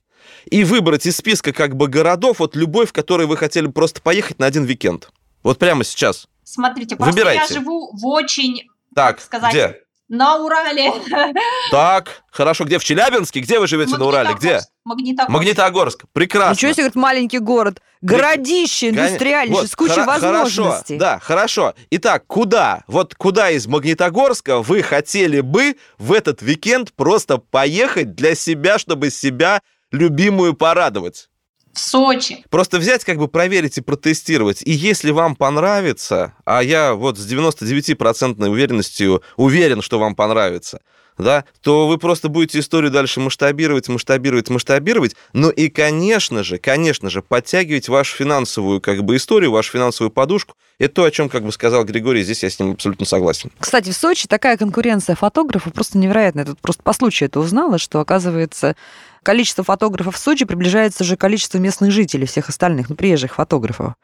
и 0.50 0.64
выбрать 0.64 1.06
из 1.06 1.18
списка 1.18 1.52
как 1.52 1.76
бы 1.76 1.88
городов 1.88 2.40
вот 2.40 2.56
любой, 2.56 2.86
в 2.86 2.94
который 2.94 3.26
вы 3.28 3.36
хотели 3.36 3.68
просто 3.68 4.02
поехать 4.02 4.40
на 4.40 4.46
один 4.46 4.64
уикенд? 4.64 5.10
Вот 5.44 5.58
прямо 5.58 5.84
сейчас. 5.84 6.28
Смотрите, 6.44 6.96
просто 6.96 7.14
Выбирайте. 7.14 7.54
я 7.54 7.60
живу 7.60 7.92
в 7.94 8.06
очень, 8.08 8.68
Так, 8.96 9.18
как 9.18 9.26
сказать, 9.26 9.52
где? 9.52 9.78
На 10.10 10.38
Урале. 10.38 10.92
Так, 11.72 12.24
хорошо, 12.32 12.66
где? 12.66 12.80
В 12.80 12.84
Челябинске? 12.84 13.40
Где 13.42 13.60
вы 13.60 13.68
живете 13.68 13.96
на 13.98 14.06
Урале? 14.06 14.34
Где? 14.34 14.62
Магнитогорск. 14.84 15.30
Магнитогорск. 15.34 16.04
Прекрасно. 16.14 16.54
Ничего 16.54 16.72
себе, 16.74 16.84
говорит, 16.84 16.96
маленький 16.96 17.40
город. 17.40 17.82
Городище 18.02 18.90
индустриальнейшее, 18.90 19.62
вот, 19.62 19.70
с 19.70 19.76
кучей 19.76 19.94
хоро- 20.00 20.06
возможностей. 20.06 20.98
Хорошо, 20.98 21.00
да, 21.00 21.20
хорошо. 21.20 21.74
Итак, 21.92 22.24
куда? 22.28 22.84
Вот 22.88 23.14
куда 23.16 23.52
из 23.52 23.68
Магнитогорска 23.68 24.60
вы 24.62 24.82
хотели 24.84 25.42
бы 25.42 25.76
в 25.98 26.14
этот 26.14 26.42
уикенд 26.42 26.94
просто 26.94 27.38
поехать 27.38 28.16
для 28.16 28.36
себя, 28.36 28.80
чтобы 28.80 29.12
себя 29.12 29.62
любимую 29.92 30.54
порадовать? 30.54 31.29
В 31.74 31.80
Сочи. 31.80 32.46
Просто 32.50 32.80
взять, 32.80 33.04
как 33.04 33.18
бы 33.18 33.28
проверить 33.28 33.78
и 33.78 33.82
протестировать. 33.82 34.62
И 34.64 34.72
если 34.72 35.12
вам 35.12 35.36
понравится, 35.36 36.34
а 36.46 36.64
я 36.64 36.94
вот 36.94 37.18
с 37.18 37.32
99% 37.32 38.48
уверенностью 38.48 39.22
уверен, 39.38 39.82
что 39.82 40.00
вам 40.00 40.16
понравится, 40.16 40.82
да, 41.20 41.44
то 41.62 41.88
вы 41.88 41.98
просто 41.98 42.30
будете 42.30 42.60
историю 42.60 42.92
дальше 42.92 43.20
масштабировать, 43.20 43.90
масштабировать, 43.90 44.50
масштабировать. 44.50 45.16
Ну 45.34 45.50
и, 45.50 45.70
конечно 45.70 46.44
же, 46.44 46.58
конечно 46.58 47.10
же, 47.10 47.22
подтягивать 47.22 47.90
вашу 47.90 48.16
финансовую 48.16 48.82
как 48.82 49.04
бы 49.04 49.18
историю, 49.18 49.52
вашу 49.52 49.74
финансовую 49.74 50.12
подушку. 50.12 50.56
Это 50.80 50.96
то, 50.96 51.04
о 51.04 51.12
чем, 51.12 51.28
как 51.28 51.44
бы 51.44 51.52
сказал 51.52 51.84
Григорий, 51.84 52.24
здесь 52.24 52.42
я 52.44 52.50
с 52.50 52.58
ним 52.58 52.72
абсолютно 52.72 53.06
согласен. 53.06 53.52
Кстати, 53.60 53.92
в 53.92 53.96
Сочи 53.96 54.28
такая 54.28 54.56
конкуренция 54.58 55.16
фотографов 55.16 55.74
просто 55.74 55.98
невероятная. 55.98 56.46
Тут 56.46 56.60
просто 56.62 56.82
по 56.84 56.94
случаю 56.94 57.28
это 57.28 57.42
узнала, 57.42 57.78
что, 57.78 58.00
оказывается, 58.00 58.78
количество 59.22 59.66
фотографов 59.66 60.16
в 60.16 60.20
Сочи 60.20 60.46
приближается 60.46 61.04
уже 61.04 61.18
к 61.18 61.20
количеству 61.20 61.60
местных 61.60 61.92
жителей, 61.92 62.26
всех 62.26 62.48
остальных, 62.48 62.90
ну, 62.90 62.96
приезжих 62.96 63.36
фотографов. 63.36 63.96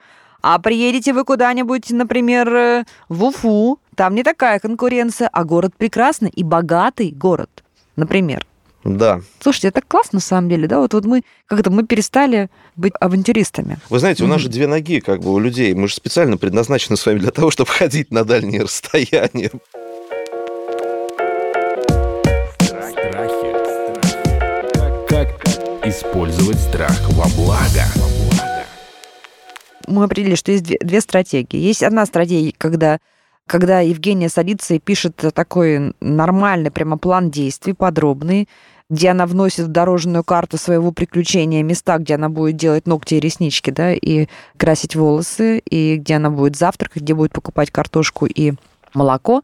А 0.48 0.60
приедете 0.60 1.12
вы 1.12 1.24
куда-нибудь, 1.24 1.90
например, 1.90 2.54
э, 2.54 2.86
в 3.10 3.24
Уфу, 3.24 3.80
там 3.96 4.14
не 4.14 4.22
такая 4.22 4.60
конкуренция, 4.60 5.28
а 5.34 5.44
город 5.44 5.74
прекрасный 5.76 6.30
и 6.30 6.44
богатый 6.44 7.10
город, 7.10 7.64
например. 7.96 8.46
Да. 8.84 9.22
Слушайте, 9.40 9.70
это 9.70 9.82
классно 9.82 10.18
на 10.18 10.22
самом 10.22 10.48
деле, 10.48 10.68
да? 10.68 10.82
Вот, 10.82 10.94
вот 10.94 11.04
мы 11.06 11.24
как-то 11.48 11.72
мы 11.72 11.82
перестали 11.82 12.52
быть 12.76 12.94
авантюристами. 13.00 13.80
Вы 13.90 13.98
знаете, 13.98 14.24
у 14.24 14.28
нас 14.28 14.40
же 14.40 14.50
две 14.50 14.68
ноги 14.68 15.00
как 15.00 15.22
бы 15.22 15.34
у 15.34 15.40
людей. 15.40 15.74
Мы 15.74 15.88
же 15.88 15.96
специально 15.96 16.38
предназначены 16.38 16.96
с 16.96 17.04
вами 17.04 17.18
для 17.18 17.32
того, 17.32 17.50
чтобы 17.50 17.72
ходить 17.72 18.12
на 18.12 18.24
дальние 18.24 18.62
расстояния. 18.66 19.50
Страхи. 22.62 23.56
Как 25.10 25.44
использовать 25.88 26.60
страх 26.60 27.02
во 27.14 27.26
благо? 27.30 28.15
Мы 29.88 30.04
определили, 30.04 30.36
что 30.36 30.52
есть 30.52 30.64
две, 30.64 30.78
две 30.80 31.02
стратегии. 31.02 31.58
Есть 31.58 31.84
одна 31.84 32.06
стратегия, 32.06 32.54
когда, 32.58 33.00
когда 33.48 33.80
Евгения 33.82 34.30
садится 34.30 34.76
и 34.76 34.80
пишет 34.80 35.16
такой 35.34 35.94
нормальный 36.00 36.72
прямо 36.72 36.98
план 36.98 37.32
действий, 37.32 37.74
подробный, 37.74 38.48
где 38.90 39.10
она 39.10 39.26
вносит 39.26 39.66
в 39.66 39.70
дорожную 39.70 40.24
карту 40.24 40.58
своего 40.58 40.92
приключения 40.92 41.64
места, 41.64 41.98
где 41.98 42.16
она 42.16 42.30
будет 42.30 42.56
делать 42.56 42.86
ногти 42.86 43.16
и 43.16 43.20
реснички, 43.20 43.72
да, 43.72 43.94
и 43.94 44.28
красить 44.58 44.96
волосы, 44.96 45.60
и 45.60 45.96
где 45.98 46.16
она 46.16 46.30
будет 46.30 46.56
завтракать, 46.56 47.02
где 47.02 47.14
будет 47.14 47.32
покупать 47.32 47.72
картошку 47.72 48.28
и 48.28 48.54
молоко. 48.94 49.44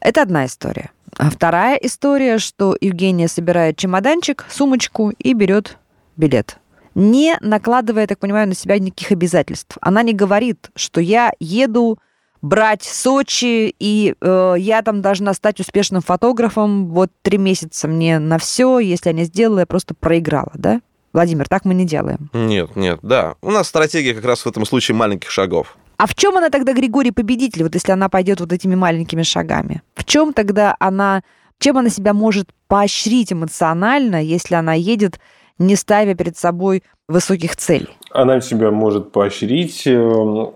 Это 0.00 0.22
одна 0.22 0.46
история. 0.46 0.90
А 1.16 1.30
вторая 1.30 1.76
история, 1.76 2.38
что 2.38 2.76
Евгения 2.80 3.26
собирает 3.26 3.76
чемоданчик, 3.76 4.46
сумочку 4.48 5.10
и 5.10 5.32
берет 5.32 5.78
билет 6.16 6.58
не 6.98 7.38
накладывая, 7.40 8.02
я 8.02 8.06
так 8.08 8.18
понимаю, 8.18 8.48
на 8.48 8.54
себя 8.54 8.78
никаких 8.78 9.12
обязательств. 9.12 9.78
Она 9.80 10.02
не 10.02 10.12
говорит, 10.12 10.70
что 10.74 11.00
я 11.00 11.32
еду 11.38 11.98
брать 12.42 12.82
Сочи, 12.82 13.72
и 13.78 14.14
э, 14.20 14.54
я 14.58 14.82
там 14.82 15.00
должна 15.00 15.32
стать 15.34 15.60
успешным 15.60 16.02
фотографом. 16.02 16.88
Вот 16.88 17.10
три 17.22 17.38
месяца 17.38 17.86
мне 17.86 18.18
на 18.18 18.38
все, 18.38 18.80
если 18.80 19.10
я 19.10 19.14
не 19.14 19.24
сделала, 19.24 19.60
я 19.60 19.66
просто 19.66 19.94
проиграла, 19.94 20.50
да? 20.54 20.80
Владимир, 21.12 21.48
так 21.48 21.64
мы 21.64 21.74
не 21.74 21.84
делаем. 21.84 22.30
Нет, 22.32 22.74
нет, 22.74 22.98
да. 23.02 23.36
У 23.42 23.50
нас 23.52 23.68
стратегия 23.68 24.12
как 24.12 24.24
раз 24.24 24.40
в 24.40 24.48
этом 24.48 24.66
случае 24.66 24.96
маленьких 24.96 25.30
шагов. 25.30 25.76
А 25.98 26.06
в 26.06 26.14
чем 26.16 26.36
она 26.36 26.50
тогда, 26.50 26.72
Григорий, 26.72 27.12
победитель, 27.12 27.62
вот 27.62 27.74
если 27.74 27.92
она 27.92 28.08
пойдет 28.08 28.40
вот 28.40 28.52
этими 28.52 28.74
маленькими 28.74 29.22
шагами? 29.22 29.82
В 29.94 30.04
чем 30.04 30.32
тогда 30.32 30.76
она, 30.80 31.22
чем 31.58 31.78
она 31.78 31.90
себя 31.90 32.12
может 32.12 32.50
поощрить 32.66 33.32
эмоционально, 33.32 34.22
если 34.22 34.54
она 34.54 34.74
едет 34.74 35.18
не 35.58 35.76
ставя 35.76 36.14
перед 36.14 36.36
собой 36.36 36.82
высоких 37.08 37.56
целей. 37.56 37.88
Она 38.10 38.40
себя 38.40 38.70
может 38.70 39.12
поощрить 39.12 39.86
э, 39.86 40.46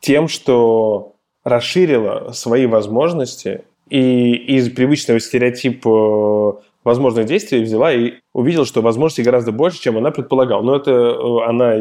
тем, 0.00 0.28
что 0.28 1.14
расширила 1.44 2.32
свои 2.32 2.66
возможности 2.66 3.64
и 3.88 4.32
из 4.32 4.70
привычного 4.70 5.20
стереотипа 5.20 6.62
возможных 6.84 7.26
действий 7.26 7.62
взяла 7.62 7.92
и 7.92 8.14
увидела, 8.32 8.66
что 8.66 8.82
возможностей 8.82 9.22
гораздо 9.22 9.52
больше, 9.52 9.80
чем 9.80 9.96
она 9.96 10.10
предполагала. 10.10 10.62
Но 10.62 10.76
это 10.76 10.90
э, 10.90 11.44
она, 11.46 11.74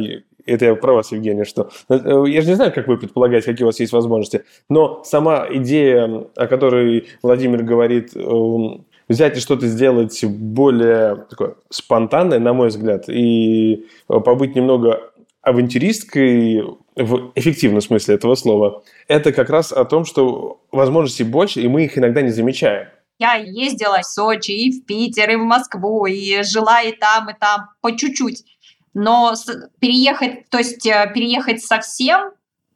это 0.45 0.65
я 0.65 0.75
про 0.75 0.93
вас, 0.93 1.11
Евгения, 1.11 1.43
что 1.43 1.69
э, 1.89 2.23
я 2.27 2.41
же 2.41 2.47
не 2.47 2.55
знаю, 2.55 2.73
как 2.73 2.87
вы 2.87 2.97
предполагаете, 2.97 3.51
какие 3.51 3.63
у 3.63 3.67
вас 3.67 3.79
есть 3.79 3.93
возможности, 3.93 4.43
но 4.69 5.01
сама 5.03 5.45
идея, 5.49 6.25
о 6.35 6.47
которой 6.47 7.07
Владимир 7.21 7.63
говорит, 7.63 8.15
э, 8.15 8.19
взять 9.07 9.37
и 9.37 9.41
что-то 9.41 9.67
сделать 9.67 10.23
более 10.23 11.25
такое 11.29 11.55
спонтанное, 11.69 12.39
на 12.39 12.53
мой 12.53 12.69
взгляд, 12.69 13.09
и 13.09 13.85
побыть 14.07 14.55
немного 14.55 15.11
авантюристкой 15.41 16.63
в 16.95 17.31
эффективном 17.35 17.81
смысле 17.81 18.15
этого 18.15 18.35
слова, 18.35 18.83
это 19.07 19.33
как 19.33 19.49
раз 19.49 19.71
о 19.71 19.83
том, 19.83 20.05
что 20.05 20.61
возможностей 20.71 21.23
больше, 21.23 21.61
и 21.61 21.67
мы 21.67 21.85
их 21.85 21.97
иногда 21.97 22.21
не 22.21 22.29
замечаем. 22.29 22.87
Я 23.19 23.35
ездила 23.35 23.99
в 24.01 24.05
Сочи, 24.05 24.51
и 24.51 24.71
в 24.71 24.85
Питер, 24.85 25.31
и 25.31 25.35
в 25.35 25.43
Москву, 25.43 26.05
и 26.05 26.41
жила 26.43 26.81
и 26.81 26.93
там, 26.93 27.29
и 27.29 27.33
там, 27.39 27.69
по 27.81 27.95
чуть-чуть. 27.95 28.45
Но 28.93 29.33
переехать, 29.79 30.49
то 30.49 30.59
есть 30.59 30.83
переехать 30.83 31.63
совсем, 31.63 32.31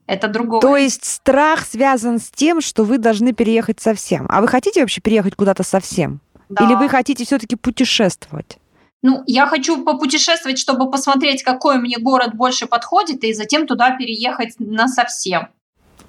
это 0.07 0.27
другое. 0.29 0.61
То 0.61 0.77
есть 0.77 1.05
страх 1.05 1.65
связан 1.65 2.19
с 2.19 2.31
тем, 2.31 2.61
что 2.61 2.83
вы 2.83 2.97
должны 2.97 3.33
переехать 3.33 3.79
совсем. 3.79 4.25
А 4.29 4.41
вы 4.41 4.47
хотите 4.47 4.81
вообще 4.81 5.01
переехать 5.01 5.35
куда-то 5.35 5.63
совсем? 5.63 6.21
Да. 6.49 6.65
Или 6.65 6.75
вы 6.75 6.89
хотите 6.89 7.25
все-таки 7.25 7.55
путешествовать? 7.55 8.57
Ну, 9.03 9.23
я 9.27 9.45
хочу 9.45 9.83
попутешествовать, 9.83 10.57
чтобы 10.57 10.89
посмотреть, 10.89 11.43
какой 11.43 11.77
мне 11.77 11.97
город 11.99 12.33
больше 12.33 12.65
подходит, 12.65 13.23
и 13.23 13.33
затем 13.33 13.67
туда 13.67 13.91
переехать 13.91 14.55
на 14.59 14.87
совсем. 14.87 15.49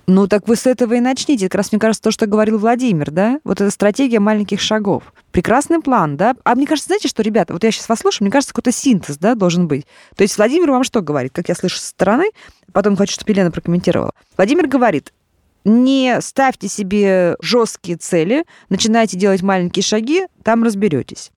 Ну, 0.09 0.27
так 0.27 0.49
вы 0.49 0.57
с 0.57 0.67
этого 0.67 0.95
и 0.95 1.01
начните. 1.01 1.51
Как 1.51 1.57
раз, 1.57 1.71
мне 1.71 1.79
кажется, 1.79 2.03
то, 2.03 2.11
что 2.11 2.25
говорил 2.25 2.57
Владимир, 2.59 3.11
да? 3.11 3.41
Вот 3.45 3.61
эта 3.61 3.71
стратегия 3.71 4.21
маленьких 4.21 4.59
шагов. 4.59 5.03
Прекрасный 5.33 5.83
план, 5.83 6.17
да? 6.17 6.35
А 6.45 6.55
мне 6.55 6.67
кажется, 6.67 6.87
знаете 6.89 7.09
что, 7.09 7.23
ребята, 7.23 7.53
вот 7.53 7.63
я 7.63 7.71
сейчас 7.71 7.91
вас 7.91 7.99
слушаю, 7.99 8.25
мне 8.25 8.33
кажется, 8.33 8.55
какой-то 8.55 8.73
синтез, 8.73 9.19
да, 9.19 9.35
должен 9.35 9.69
быть. 9.69 9.87
То 10.17 10.23
есть 10.23 10.39
Владимир 10.39 10.71
вам 10.71 10.83
что 10.83 11.03
говорит? 11.03 11.33
Как 11.35 11.51
я 11.51 11.55
слышу 11.55 11.77
со 11.77 11.89
стороны, 11.89 12.25
потом 12.73 12.97
хочу, 12.97 13.13
чтобы 13.13 13.33
Елена 13.33 13.51
прокомментировала. 13.51 14.13
Владимир 14.39 14.67
говорит, 14.67 15.13
не 15.67 16.23
ставьте 16.23 16.69
себе 16.69 17.37
жесткие 17.43 17.99
цели, 17.99 18.47
начинайте 18.71 19.19
делать 19.19 19.43
маленькие 19.43 19.83
шаги, 19.83 20.23
там 20.43 20.65
разберетесь. 20.65 21.33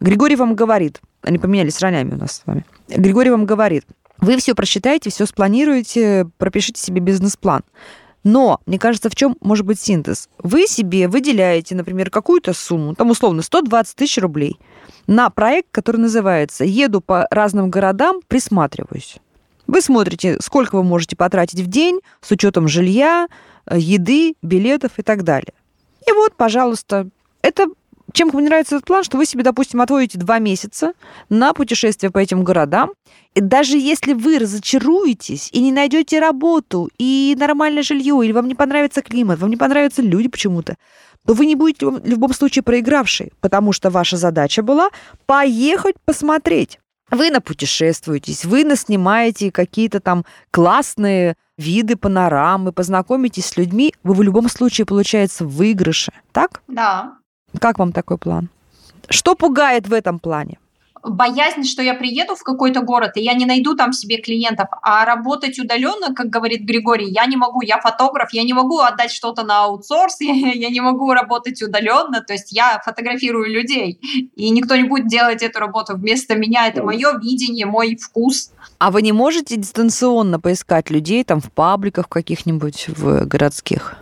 Григорий 0.00 0.34
вам 0.34 0.56
говорит, 0.56 1.00
они 1.22 1.38
поменялись 1.38 1.80
ролями 1.80 2.14
у 2.14 2.16
нас 2.16 2.38
с 2.38 2.42
вами. 2.44 2.64
Григорий 2.88 3.30
вам 3.30 3.46
говорит, 3.46 3.84
вы 4.18 4.36
все 4.38 4.56
просчитаете, 4.56 5.10
все 5.10 5.26
спланируете, 5.26 6.26
пропишите 6.38 6.82
себе 6.82 7.00
бизнес-план. 7.00 7.62
Но, 8.26 8.60
мне 8.66 8.76
кажется, 8.76 9.08
в 9.08 9.14
чем 9.14 9.36
может 9.40 9.64
быть 9.64 9.78
синтез? 9.78 10.28
Вы 10.42 10.66
себе 10.66 11.06
выделяете, 11.06 11.76
например, 11.76 12.10
какую-то 12.10 12.54
сумму, 12.54 12.96
там 12.96 13.10
условно 13.10 13.40
120 13.40 13.94
тысяч 13.94 14.18
рублей, 14.18 14.58
на 15.06 15.30
проект, 15.30 15.68
который 15.70 15.98
называется 15.98 16.64
«Еду 16.64 17.00
по 17.00 17.28
разным 17.30 17.70
городам, 17.70 18.20
присматриваюсь». 18.26 19.18
Вы 19.68 19.80
смотрите, 19.80 20.38
сколько 20.40 20.74
вы 20.74 20.82
можете 20.82 21.14
потратить 21.14 21.60
в 21.60 21.68
день 21.68 22.00
с 22.20 22.32
учетом 22.32 22.66
жилья, 22.66 23.28
еды, 23.70 24.34
билетов 24.42 24.90
и 24.96 25.02
так 25.02 25.22
далее. 25.22 25.54
И 26.04 26.10
вот, 26.10 26.34
пожалуйста, 26.34 27.08
это 27.42 27.68
чем 28.12 28.30
мне 28.32 28.46
нравится 28.46 28.76
этот 28.76 28.86
план, 28.86 29.04
что 29.04 29.16
вы 29.16 29.26
себе, 29.26 29.42
допустим, 29.42 29.80
отводите 29.80 30.18
два 30.18 30.38
месяца 30.38 30.92
на 31.28 31.52
путешествие 31.52 32.10
по 32.10 32.18
этим 32.18 32.44
городам, 32.44 32.92
и 33.34 33.40
даже 33.40 33.76
если 33.76 34.12
вы 34.12 34.38
разочаруетесь 34.38 35.50
и 35.52 35.60
не 35.60 35.72
найдете 35.72 36.20
работу, 36.20 36.88
и 36.98 37.36
нормальное 37.38 37.82
жилье, 37.82 38.20
или 38.24 38.32
вам 38.32 38.48
не 38.48 38.54
понравится 38.54 39.02
климат, 39.02 39.38
вам 39.38 39.50
не 39.50 39.56
понравятся 39.56 40.02
люди 40.02 40.28
почему-то, 40.28 40.76
то 41.26 41.34
вы 41.34 41.46
не 41.46 41.56
будете 41.56 41.86
в 41.86 42.06
любом 42.06 42.32
случае 42.32 42.62
проигравшей, 42.62 43.32
потому 43.40 43.72
что 43.72 43.90
ваша 43.90 44.16
задача 44.16 44.62
была 44.62 44.90
поехать 45.26 45.96
посмотреть. 46.04 46.78
Вы 47.10 47.30
напутешествуетесь, 47.30 48.44
вы 48.44 48.64
наснимаете 48.64 49.52
какие-то 49.52 50.00
там 50.00 50.24
классные 50.50 51.36
виды, 51.56 51.96
панорамы, 51.96 52.72
познакомитесь 52.72 53.46
с 53.46 53.56
людьми, 53.56 53.94
вы 54.02 54.14
в 54.14 54.22
любом 54.22 54.48
случае, 54.48 54.86
получается, 54.86 55.44
в 55.44 55.54
выигрыше, 55.54 56.12
так? 56.32 56.62
Да. 56.68 57.18
Как 57.58 57.78
вам 57.78 57.92
такой 57.92 58.18
план? 58.18 58.48
Что 59.08 59.34
пугает 59.34 59.88
в 59.88 59.92
этом 59.92 60.18
плане? 60.18 60.58
боязнь, 61.08 61.64
что 61.64 61.82
я 61.82 61.94
приеду 61.94 62.34
в 62.34 62.42
какой-то 62.42 62.80
город, 62.80 63.12
и 63.16 63.22
я 63.22 63.34
не 63.34 63.46
найду 63.46 63.74
там 63.74 63.92
себе 63.92 64.18
клиентов, 64.18 64.68
а 64.82 65.04
работать 65.04 65.58
удаленно, 65.58 66.14
как 66.14 66.28
говорит 66.28 66.62
Григорий, 66.62 67.08
я 67.10 67.26
не 67.26 67.36
могу, 67.36 67.62
я 67.62 67.80
фотограф, 67.80 68.32
я 68.32 68.42
не 68.42 68.52
могу 68.52 68.80
отдать 68.80 69.12
что-то 69.12 69.44
на 69.44 69.64
аутсорс, 69.64 70.16
я, 70.20 70.52
я 70.52 70.70
не 70.70 70.80
могу 70.80 71.12
работать 71.12 71.62
удаленно, 71.62 72.20
то 72.20 72.32
есть 72.32 72.52
я 72.52 72.80
фотографирую 72.84 73.50
людей, 73.52 74.00
и 74.34 74.50
никто 74.50 74.76
не 74.76 74.84
будет 74.84 75.06
делать 75.06 75.42
эту 75.42 75.60
работу 75.60 75.96
вместо 75.96 76.34
меня, 76.34 76.66
это 76.66 76.82
мое 76.82 77.18
видение, 77.18 77.66
мой 77.66 77.96
вкус. 77.96 78.50
А 78.78 78.90
вы 78.90 79.02
не 79.02 79.12
можете 79.12 79.56
дистанционно 79.56 80.40
поискать 80.40 80.90
людей 80.90 81.24
там 81.24 81.40
в 81.40 81.50
пабликах 81.50 82.08
каких-нибудь, 82.08 82.88
в 82.88 83.24
городских? 83.26 83.96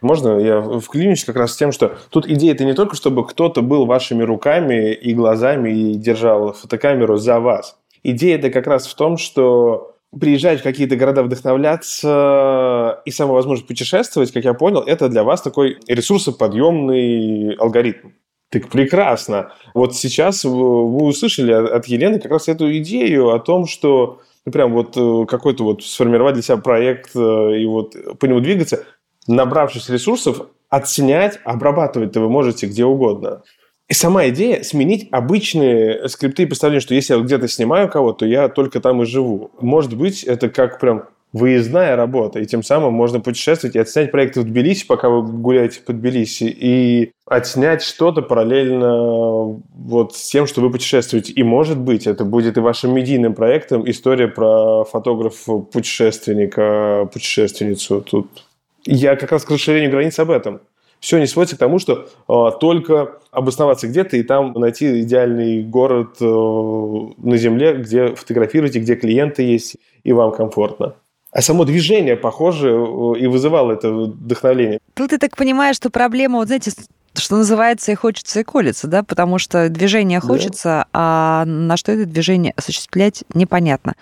Можно 0.00 0.38
я 0.38 0.60
вклинюсь 0.60 1.24
как 1.24 1.36
раз 1.36 1.52
с 1.52 1.56
тем, 1.56 1.72
что 1.72 1.98
тут 2.10 2.26
идея 2.26 2.52
это 2.52 2.64
не 2.64 2.74
только, 2.74 2.96
чтобы 2.96 3.26
кто-то 3.26 3.62
был 3.62 3.86
вашими 3.86 4.22
руками 4.22 4.92
и 4.92 5.14
глазами 5.14 5.70
и 5.70 5.94
держал 5.94 6.52
фотокамеру 6.52 7.16
за 7.16 7.40
вас. 7.40 7.76
Идея 8.02 8.36
это 8.36 8.50
как 8.50 8.66
раз 8.66 8.86
в 8.86 8.94
том, 8.94 9.18
что 9.18 9.96
приезжать 10.18 10.60
в 10.60 10.62
какие-то 10.62 10.96
города 10.96 11.22
вдохновляться 11.22 13.00
и 13.04 13.10
самая 13.10 13.34
возможность 13.34 13.68
путешествовать, 13.68 14.32
как 14.32 14.44
я 14.44 14.54
понял, 14.54 14.80
это 14.80 15.08
для 15.08 15.22
вас 15.22 15.42
такой 15.42 15.78
ресурсоподъемный 15.86 17.54
алгоритм. 17.54 18.08
Так 18.50 18.68
прекрасно. 18.68 19.52
Вот 19.74 19.94
сейчас 19.94 20.44
вы 20.44 21.04
услышали 21.04 21.52
от 21.52 21.86
Елены 21.86 22.18
как 22.18 22.32
раз 22.32 22.48
эту 22.48 22.76
идею 22.78 23.30
о 23.30 23.38
том, 23.38 23.66
что 23.66 24.20
ну, 24.44 24.52
прям 24.52 24.72
вот 24.72 24.96
э, 24.96 25.26
какой-то 25.26 25.62
вот 25.62 25.84
сформировать 25.84 26.34
для 26.34 26.42
себя 26.42 26.56
проект 26.56 27.14
э, 27.14 27.58
и 27.58 27.66
вот 27.66 27.94
по 28.18 28.24
нему 28.26 28.40
двигаться 28.40 28.84
набравшись 29.26 29.88
ресурсов, 29.88 30.46
отснять, 30.68 31.38
обрабатывать 31.44 32.16
вы 32.16 32.28
можете 32.28 32.66
где 32.66 32.84
угодно. 32.84 33.42
И 33.88 33.94
сама 33.94 34.28
идея 34.28 34.62
сменить 34.62 35.08
обычные 35.10 36.08
скрипты 36.08 36.44
и 36.44 36.46
представления, 36.46 36.80
что 36.80 36.94
если 36.94 37.14
я 37.14 37.20
где-то 37.20 37.48
снимаю 37.48 37.88
кого-то, 37.88 38.20
то 38.20 38.26
я 38.26 38.48
только 38.48 38.80
там 38.80 39.02
и 39.02 39.06
живу. 39.06 39.50
Может 39.60 39.96
быть, 39.96 40.22
это 40.22 40.48
как 40.48 40.78
прям 40.78 41.06
выездная 41.32 41.96
работа, 41.96 42.40
и 42.40 42.46
тем 42.46 42.62
самым 42.62 42.92
можно 42.92 43.20
путешествовать 43.20 43.74
и 43.76 43.78
отснять 43.78 44.10
проекты 44.10 44.40
в 44.40 44.44
Тбилиси, 44.44 44.86
пока 44.86 45.08
вы 45.08 45.22
гуляете 45.22 45.80
по 45.80 45.92
Тбилиси, 45.92 46.44
и 46.44 47.12
отснять 47.26 47.82
что-то 47.82 48.22
параллельно 48.22 49.60
вот 49.74 50.16
с 50.16 50.28
тем, 50.28 50.48
что 50.48 50.60
вы 50.60 50.70
путешествуете. 50.70 51.32
И, 51.32 51.44
может 51.44 51.78
быть, 51.78 52.06
это 52.06 52.24
будет 52.24 52.56
и 52.56 52.60
вашим 52.60 52.94
медийным 52.94 53.34
проектом 53.34 53.86
история 53.88 54.28
про 54.28 54.84
фотографа-путешественника, 54.84 57.08
путешественницу. 57.12 58.00
Тут 58.02 58.44
я 58.84 59.16
как 59.16 59.32
раз 59.32 59.44
к 59.44 59.50
расширению 59.50 59.90
границ 59.90 60.18
об 60.18 60.30
этом. 60.30 60.60
Все 61.00 61.18
не 61.18 61.26
сводится 61.26 61.56
к 61.56 61.58
тому, 61.58 61.78
что 61.78 62.08
э, 62.28 62.58
только 62.60 63.18
обосноваться 63.30 63.88
где-то 63.88 64.18
и 64.18 64.22
там 64.22 64.52
найти 64.52 65.00
идеальный 65.00 65.62
город 65.62 66.16
э, 66.20 66.24
на 66.24 67.36
Земле, 67.38 67.74
где 67.74 68.14
фотографируете, 68.14 68.80
где 68.80 68.96
клиенты 68.96 69.42
есть 69.42 69.76
и 70.04 70.12
вам 70.12 70.32
комфортно. 70.32 70.94
А 71.32 71.42
само 71.42 71.64
движение, 71.64 72.16
похоже, 72.16 72.70
э, 72.70 73.18
и 73.18 73.26
вызывало 73.28 73.72
это 73.72 73.90
вдохновление. 73.90 74.78
Тут 74.94 75.10
ты 75.10 75.18
так 75.18 75.36
понимаешь, 75.36 75.76
что 75.76 75.88
проблема, 75.88 76.38
вот 76.38 76.48
знаете, 76.48 76.72
что 77.14 77.36
называется, 77.36 77.92
и 77.92 77.94
хочется, 77.94 78.40
и 78.40 78.44
колется, 78.44 78.86
да, 78.86 79.02
потому 79.02 79.38
что 79.38 79.70
движение 79.70 80.20
хочется, 80.20 80.64
да. 80.64 80.86
а 80.92 81.44
на 81.46 81.76
что 81.78 81.92
это 81.92 82.04
движение 82.04 82.52
осуществлять 82.56 83.24
непонятно. 83.32 83.94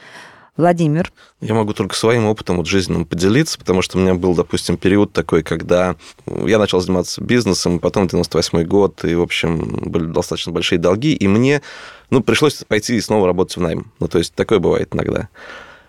Владимир? 0.58 1.12
Я 1.40 1.54
могу 1.54 1.72
только 1.72 1.94
своим 1.94 2.26
опытом 2.26 2.56
вот 2.56 2.66
жизненным 2.66 3.06
поделиться, 3.06 3.58
потому 3.58 3.80
что 3.80 3.96
у 3.96 4.00
меня 4.00 4.14
был, 4.14 4.34
допустим, 4.34 4.76
период 4.76 5.12
такой, 5.12 5.44
когда 5.44 5.94
я 6.26 6.58
начал 6.58 6.80
заниматься 6.80 7.22
бизнесом, 7.22 7.78
потом 7.78 8.08
98 8.08 8.64
год, 8.64 9.04
и, 9.04 9.14
в 9.14 9.22
общем, 9.22 9.84
были 9.86 10.06
достаточно 10.06 10.50
большие 10.50 10.80
долги, 10.80 11.14
и 11.14 11.28
мне, 11.28 11.62
ну, 12.10 12.22
пришлось 12.22 12.64
пойти 12.66 12.96
и 12.96 13.00
снова 13.00 13.28
работать 13.28 13.56
в 13.56 13.60
найм. 13.60 13.92
Ну, 14.00 14.08
то 14.08 14.18
есть 14.18 14.34
такое 14.34 14.58
бывает 14.58 14.88
иногда. 14.92 15.28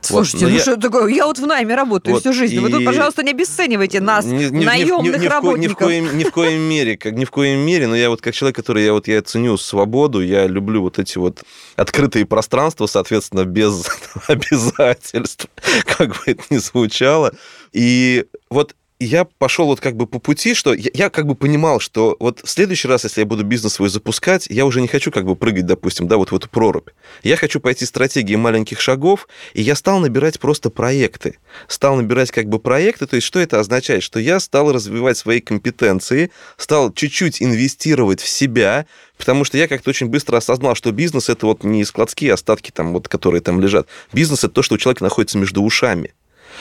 Слушайте, 0.02 0.46
вот, 0.46 0.52
ну 0.52 0.58
я... 0.58 0.62
что 0.62 0.78
такое? 0.78 1.08
Я 1.08 1.26
вот 1.26 1.40
в 1.40 1.46
найме 1.46 1.76
работаю 1.76 2.14
вот, 2.14 2.22
всю 2.22 2.34
жизнь. 2.34 2.56
И... 2.56 2.60
Вы 2.60 2.70
тут, 2.70 2.86
пожалуйста, 2.86 3.24
не 3.24 3.32
обесценивайте 3.32 4.00
нас, 4.00 4.26
ни, 4.26 4.46
ни, 4.46 4.64
наемных 4.64 5.20
ни, 5.20 5.24
ни, 5.24 5.28
работников. 5.28 5.62
Ни 5.62 5.74
в, 5.74 5.76
коем, 5.76 6.18
ни 6.18 6.24
в 6.24 6.32
коем 6.32 6.62
мере, 6.62 6.98
как, 6.98 7.14
ни 7.14 7.26
в 7.26 7.32
коем 7.32 7.60
мере, 7.60 7.88
но 7.88 7.96
я 7.96 8.10
вот 8.10 8.22
как 8.22 8.34
человек, 8.34 8.56
который 8.56 8.86
я 8.86 8.94
вот 8.94 9.08
я 9.08 9.22
ценю 9.22 9.58
свободу, 9.58 10.22
я 10.22 10.48
люблю 10.48 10.82
вот 10.82 11.00
эти 11.00 11.18
вот 11.18 11.44
открытые 11.76 12.26
пространства, 12.26 12.86
соответственно, 12.86 13.46
без 13.46 13.86
обязательств, 14.28 15.48
как 15.86 16.10
бы 16.10 16.20
это 16.26 16.44
ни 16.50 16.58
звучало. 16.58 17.34
И 17.72 18.26
вот 18.50 18.76
я 19.00 19.24
пошел 19.24 19.68
вот 19.68 19.80
как 19.80 19.96
бы 19.96 20.08
по 20.08 20.20
пути, 20.20 20.54
что 20.54 20.74
я, 20.74 20.92
я 20.94 21.10
как 21.10 21.26
бы 21.26 21.36
понимал, 21.36 21.80
что 21.80 22.18
вот 22.20 22.42
в 22.44 22.50
следующий 22.50 22.90
раз, 22.90 23.06
если 23.06 23.22
я 23.22 23.26
буду 23.26 23.46
бизнес 23.46 23.74
свой 23.74 23.90
запускать, 23.90 24.48
я 24.50 24.66
уже 24.66 24.82
не 24.82 24.90
хочу 24.90 25.10
как 25.10 25.26
бы 25.26 25.38
прыгать, 25.38 25.66
допустим, 25.66 26.08
да, 26.08 26.18
вот 26.18 26.32
в 26.32 26.36
эту 26.36 26.50
прорубь. 26.50 26.90
Я 27.24 27.38
хочу 27.38 27.62
пойти 27.62 27.86
стратегией 27.86 28.36
маленьких 28.36 28.82
шагов, 28.82 29.30
и 29.54 29.62
я 29.62 29.76
стал 29.76 30.00
набирать 30.00 30.40
просто 30.40 30.70
проекты. 30.70 31.38
Стал 31.70 31.96
набирать 31.96 32.32
как 32.32 32.48
бы 32.48 32.60
проекты, 32.60 33.08
то 33.08 33.16
есть 33.16 33.26
что 33.26 33.40
это 33.40 33.60
означает? 33.60 34.04
Что 34.04 34.20
я 34.20 34.40
стал 34.42 34.74
развивать 34.74 35.18
свои 35.18 35.40
компетенции, 35.40 36.32
стал 36.58 36.92
чуть-чуть 36.92 37.42
инвестировать 37.42 38.20
в 38.20 38.28
себя, 38.28 38.86
потому 39.18 39.46
что 39.46 39.58
я 39.58 39.70
как-то 39.70 39.92
очень 39.92 40.08
быстро 40.08 40.38
осознал, 40.38 40.76
что 40.76 40.92
бизнес 40.92 41.30
это 41.30 41.46
вот 41.46 41.64
не 41.64 41.86
складские 41.86 42.34
остатки, 42.34 42.72
там, 42.72 42.92
вот, 42.92 43.08
которые 43.08 43.40
там 43.40 43.62
лежат. 43.62 43.88
Бизнес 44.12 44.44
это 44.44 44.56
то, 44.56 44.62
что 44.62 44.76
у 44.76 44.78
человека 44.78 45.04
находится 45.06 45.38
между 45.38 45.64
ушами. 45.64 46.14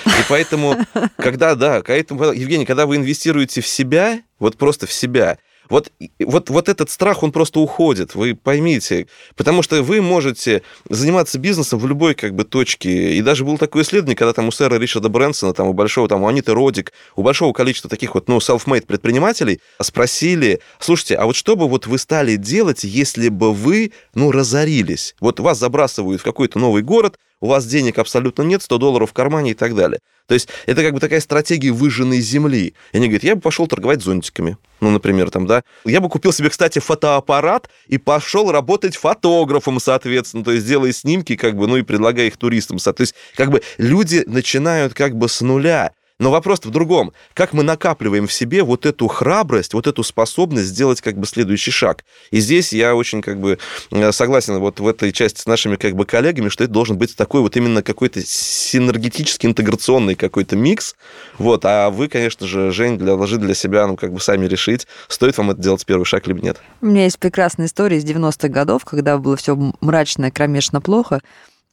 И 0.07 0.23
поэтому, 0.29 0.77
когда, 1.17 1.55
да, 1.55 1.83
поэтому, 1.87 2.33
Евгений, 2.33 2.67
когда 2.67 2.87
вы 2.87 2.97
инвестируете 2.97 3.61
в 3.61 3.67
себя, 3.67 4.21
вот 4.39 4.57
просто 4.57 4.87
в 4.87 4.93
себя, 4.93 5.39
вот, 5.69 5.93
вот, 6.19 6.51
вот 6.51 6.69
этот 6.69 6.91
страх, 6.91 7.23
он 7.23 7.33
просто 7.33 7.61
уходит, 7.61 8.15
вы 8.15 8.35
поймите. 8.35 9.07
Потому 9.37 9.63
что 9.63 9.83
вы 9.83 10.01
можете 10.01 10.63
заниматься 10.89 11.39
бизнесом 11.39 11.79
в 11.79 11.87
любой 11.87 12.15
как 12.15 12.35
бы 12.35 12.45
точке. 12.45 13.15
И 13.15 13.23
даже 13.23 13.45
было 13.45 13.59
такое 13.59 13.83
исследование, 13.83 14.17
когда 14.17 14.33
там 14.33 14.49
у 14.49 14.51
сэра 14.51 14.77
Ричарда 14.79 15.09
Брэнсона, 15.09 15.53
там 15.53 15.69
у 15.69 15.73
большого, 15.73 16.09
там 16.09 16.23
у 16.23 16.29
Аниты 16.29 16.55
Родик, 16.55 16.93
у 17.17 17.23
большого 17.23 17.53
количества 17.53 17.91
таких 17.91 18.15
вот, 18.15 18.29
ну, 18.29 18.39
self-made 18.39 18.87
предпринимателей 18.87 19.61
спросили, 19.81 20.61
слушайте, 20.79 21.17
а 21.17 21.27
вот 21.27 21.37
что 21.37 21.57
бы 21.57 21.69
вот 21.69 21.87
вы 21.87 21.99
стали 21.99 22.37
делать, 22.37 22.85
если 22.85 23.29
бы 23.29 23.53
вы, 23.53 23.93
ну, 24.15 24.33
разорились? 24.33 25.15
Вот 25.21 25.41
вас 25.41 25.59
забрасывают 25.59 26.21
в 26.21 26.25
какой-то 26.25 26.59
новый 26.59 26.83
город, 26.83 27.19
у 27.41 27.47
вас 27.47 27.67
денег 27.67 27.99
абсолютно 27.99 28.43
нет, 28.43 28.63
100 28.63 28.79
долларов 28.79 29.11
в 29.11 29.13
кармане 29.13 29.53
и 29.53 29.55
так 29.55 29.75
далее. 29.75 30.01
То 30.27 30.35
есть 30.35 30.49
это 30.67 30.83
как 30.83 30.93
бы 30.93 31.01
такая 31.01 31.21
стратегия 31.21 31.71
выжженной 31.71 32.21
земли. 32.21 32.75
И 32.93 32.97
они 32.97 33.07
говорят, 33.07 33.25
я 33.25 33.35
бы 33.35 33.41
пошел 33.41 33.67
торговать 33.67 34.03
зонтиками. 34.03 34.59
Ну, 34.81 34.91
например, 34.91 35.31
там, 35.31 35.47
да. 35.47 35.63
Я 35.85 36.01
бы 36.01 36.09
купил 36.09 36.33
себе, 36.33 36.51
кстати, 36.51 36.79
фотоаппарат 36.79 37.71
и 37.87 37.99
пошел 37.99 38.53
работать 38.53 38.97
фотографом, 38.97 39.81
соответственно, 39.81 40.45
то 40.45 40.53
есть 40.53 40.67
делая 40.67 40.93
снимки, 40.93 41.35
как 41.37 41.57
бы, 41.57 41.67
ну 41.67 41.79
и 41.79 41.83
предлагая 41.83 42.27
их 42.27 42.37
туристам. 42.37 42.79
То 42.79 42.95
есть 42.99 43.15
как 43.37 43.51
бы 43.51 43.63
люди 43.79 44.23
начинают 44.27 44.95
как 44.95 45.17
бы 45.17 45.29
с 45.29 45.41
нуля. 45.41 45.93
Но 46.21 46.33
вопрос 46.33 46.59
в 46.65 46.71
другом. 46.71 47.13
Как 47.33 47.53
мы 47.53 47.63
накапливаем 47.63 48.27
в 48.27 48.33
себе 48.33 48.65
вот 48.65 48.87
эту 48.87 49.07
храбрость, 49.07 49.73
вот 49.73 49.87
эту 49.87 50.03
способность 50.03 50.67
сделать 50.67 51.01
как 51.01 51.17
бы 51.17 51.27
следующий 51.27 51.71
шаг? 51.71 52.05
И 52.33 52.41
здесь 52.41 52.73
я 52.73 52.97
очень 52.97 53.23
как 53.23 53.39
бы 53.39 53.59
э, 53.93 54.11
согласен 54.11 54.59
вот 54.59 54.81
в 54.81 54.89
этой 54.89 55.13
части 55.13 55.41
с 55.41 55.47
нашими 55.47 55.77
как 55.77 55.95
бы 55.95 56.05
коллегами, 56.07 56.49
что 56.49 56.65
это 56.65 56.73
должен 56.73 56.99
быть 56.99 57.15
такой 57.15 57.41
вот 57.41 57.57
именно 57.57 57.85
какой-то 57.85 58.21
синергетический 58.25 59.49
интеграционный 59.49 60.17
какой-то 60.17 60.57
микс. 60.57 60.97
Вот. 61.39 61.65
А 61.65 61.89
вы, 61.91 62.09
конечно 62.09 62.49
же, 62.49 62.73
Жень, 62.73 62.99
для, 62.99 63.15
должны 63.15 63.39
для 63.39 63.55
себя 63.55 63.87
ну, 63.87 63.97
как 63.97 64.13
бы 64.13 64.19
сами 64.19 64.47
решить, 64.47 64.89
стоит 65.07 65.39
вам 65.39 65.53
это 65.53 65.63
делать 65.63 65.87
первый 65.87 66.05
шаг 66.05 66.27
либо 66.27 66.41
нет. 66.41 66.61
У 66.81 66.87
меня 66.87 67.05
есть 67.05 67.21
прекрасная 67.21 67.67
история 67.67 67.99
из 67.99 68.05
90-х 68.05 68.49
годов, 68.49 68.85
когда 68.85 69.19
было 69.19 69.37
все 69.37 69.57
мрачно, 69.81 70.33
кромешно 70.33 70.81
плохо 70.81 71.21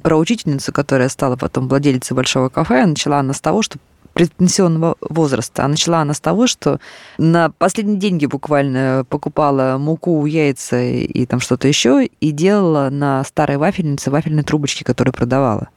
про 0.04 0.18
учительницу, 0.18 0.72
которая 0.72 1.10
стала 1.10 1.36
потом 1.36 1.68
владелицей 1.68 2.16
большого 2.16 2.50
кафе, 2.50 2.86
начала 2.86 3.20
она 3.20 3.34
с 3.34 3.42
того, 3.42 3.64
что 3.64 3.80
предпенсионного 4.16 4.96
возраста. 5.02 5.66
А 5.66 5.68
начала 5.68 6.00
она 6.00 6.14
с 6.14 6.22
того, 6.22 6.48
что 6.48 6.80
на 7.18 7.50
последние 7.50 7.98
деньги 7.98 8.26
буквально 8.26 9.06
покупала 9.10 9.78
муку, 9.78 10.26
яйца 10.26 10.82
и 10.82 11.26
там 11.26 11.42
что-то 11.42 11.68
еще, 11.68 12.06
и 12.06 12.32
делала 12.32 12.90
на 12.90 13.24
старой 13.26 13.58
вафельнице 13.58 14.10
вафельные 14.10 14.44
трубочки, 14.44 14.84
которые 14.84 15.14
продавала. 15.14 15.68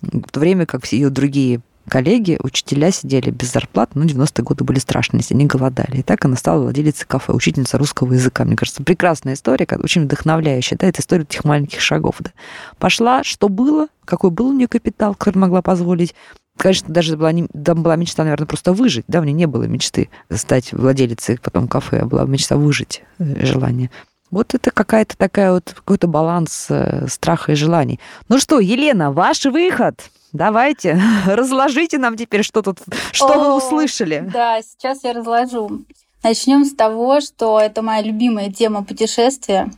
В 0.00 0.30
то 0.30 0.40
время 0.40 0.64
как 0.64 0.84
все 0.84 0.96
ее 0.96 1.10
другие 1.10 1.60
коллеги, 1.86 2.38
учителя 2.42 2.90
сидели 2.90 3.30
без 3.30 3.52
зарплат, 3.52 3.90
ну, 3.94 4.04
90-е 4.04 4.42
годы 4.42 4.64
были 4.64 4.78
страшные, 4.78 5.22
они 5.30 5.44
голодали. 5.44 5.98
И 5.98 6.02
так 6.02 6.24
она 6.24 6.36
стала 6.36 6.62
владелицей 6.62 7.06
кафе, 7.06 7.34
учительница 7.34 7.76
русского 7.76 8.14
языка. 8.14 8.44
Мне 8.44 8.56
кажется, 8.56 8.82
прекрасная 8.82 9.34
история, 9.34 9.68
очень 9.82 10.04
вдохновляющая, 10.04 10.78
да, 10.78 10.86
это 10.86 11.02
история 11.02 11.24
этих 11.24 11.44
маленьких 11.44 11.80
шагов, 11.80 12.16
да. 12.20 12.32
Пошла, 12.78 13.22
что 13.22 13.50
было, 13.50 13.88
какой 14.06 14.30
был 14.30 14.48
у 14.48 14.52
нее 14.54 14.66
капитал, 14.66 15.14
который 15.14 15.38
могла 15.38 15.60
позволить, 15.60 16.14
Конечно, 16.56 16.92
даже 16.92 17.16
была, 17.16 17.32
не, 17.32 17.46
там 17.46 17.82
была 17.82 17.96
мечта, 17.96 18.24
наверное, 18.24 18.46
просто 18.46 18.72
выжить. 18.72 19.04
Да, 19.08 19.20
у 19.20 19.24
нее 19.24 19.34
не 19.34 19.46
было 19.46 19.64
мечты 19.64 20.08
стать 20.32 20.72
владелицей 20.72 21.38
потом 21.42 21.68
кафе, 21.68 22.00
а 22.00 22.06
была 22.06 22.24
мечта 22.24 22.56
выжить, 22.56 23.02
э, 23.18 23.44
желание. 23.44 23.90
Вот 24.30 24.54
это 24.54 24.70
какая-то 24.70 25.16
такая 25.16 25.52
вот 25.52 25.72
какой-то 25.74 26.08
баланс 26.08 26.66
э, 26.68 27.06
страха 27.08 27.52
и 27.52 27.54
желаний. 27.54 28.00
Ну 28.28 28.38
что, 28.38 28.58
Елена, 28.58 29.12
ваш 29.12 29.44
выход. 29.44 30.00
Давайте, 30.32 31.00
разложите 31.26 31.98
нам 31.98 32.16
теперь, 32.16 32.42
что 32.42 32.62
тут, 32.62 32.80
что 33.12 33.32
О, 33.32 33.38
вы 33.38 33.56
услышали. 33.56 34.28
Да, 34.32 34.60
сейчас 34.62 35.04
я 35.04 35.12
разложу. 35.12 35.84
Начнем 36.22 36.64
с 36.64 36.74
того, 36.74 37.20
что 37.20 37.60
это 37.60 37.82
моя 37.82 38.02
любимая 38.02 38.50
тема 38.50 38.84
путешествия. 38.84 39.70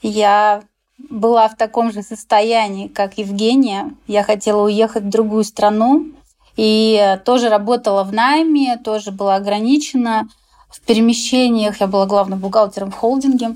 Я 0.00 0.62
была 0.98 1.48
в 1.48 1.56
таком 1.56 1.92
же 1.92 2.02
состоянии, 2.02 2.88
как 2.88 3.18
Евгения. 3.18 3.92
Я 4.06 4.24
хотела 4.24 4.64
уехать 4.64 5.04
в 5.04 5.08
другую 5.10 5.44
страну, 5.44 6.06
и 6.56 7.18
тоже 7.24 7.48
работала 7.48 8.04
в 8.04 8.12
найме, 8.12 8.76
тоже 8.76 9.10
была 9.10 9.36
ограничена 9.36 10.28
в 10.68 10.80
перемещениях. 10.80 11.80
Я 11.80 11.86
была 11.86 12.06
главным 12.06 12.38
бухгалтером 12.38 12.90
в 12.90 12.96
холдинге. 12.96 13.54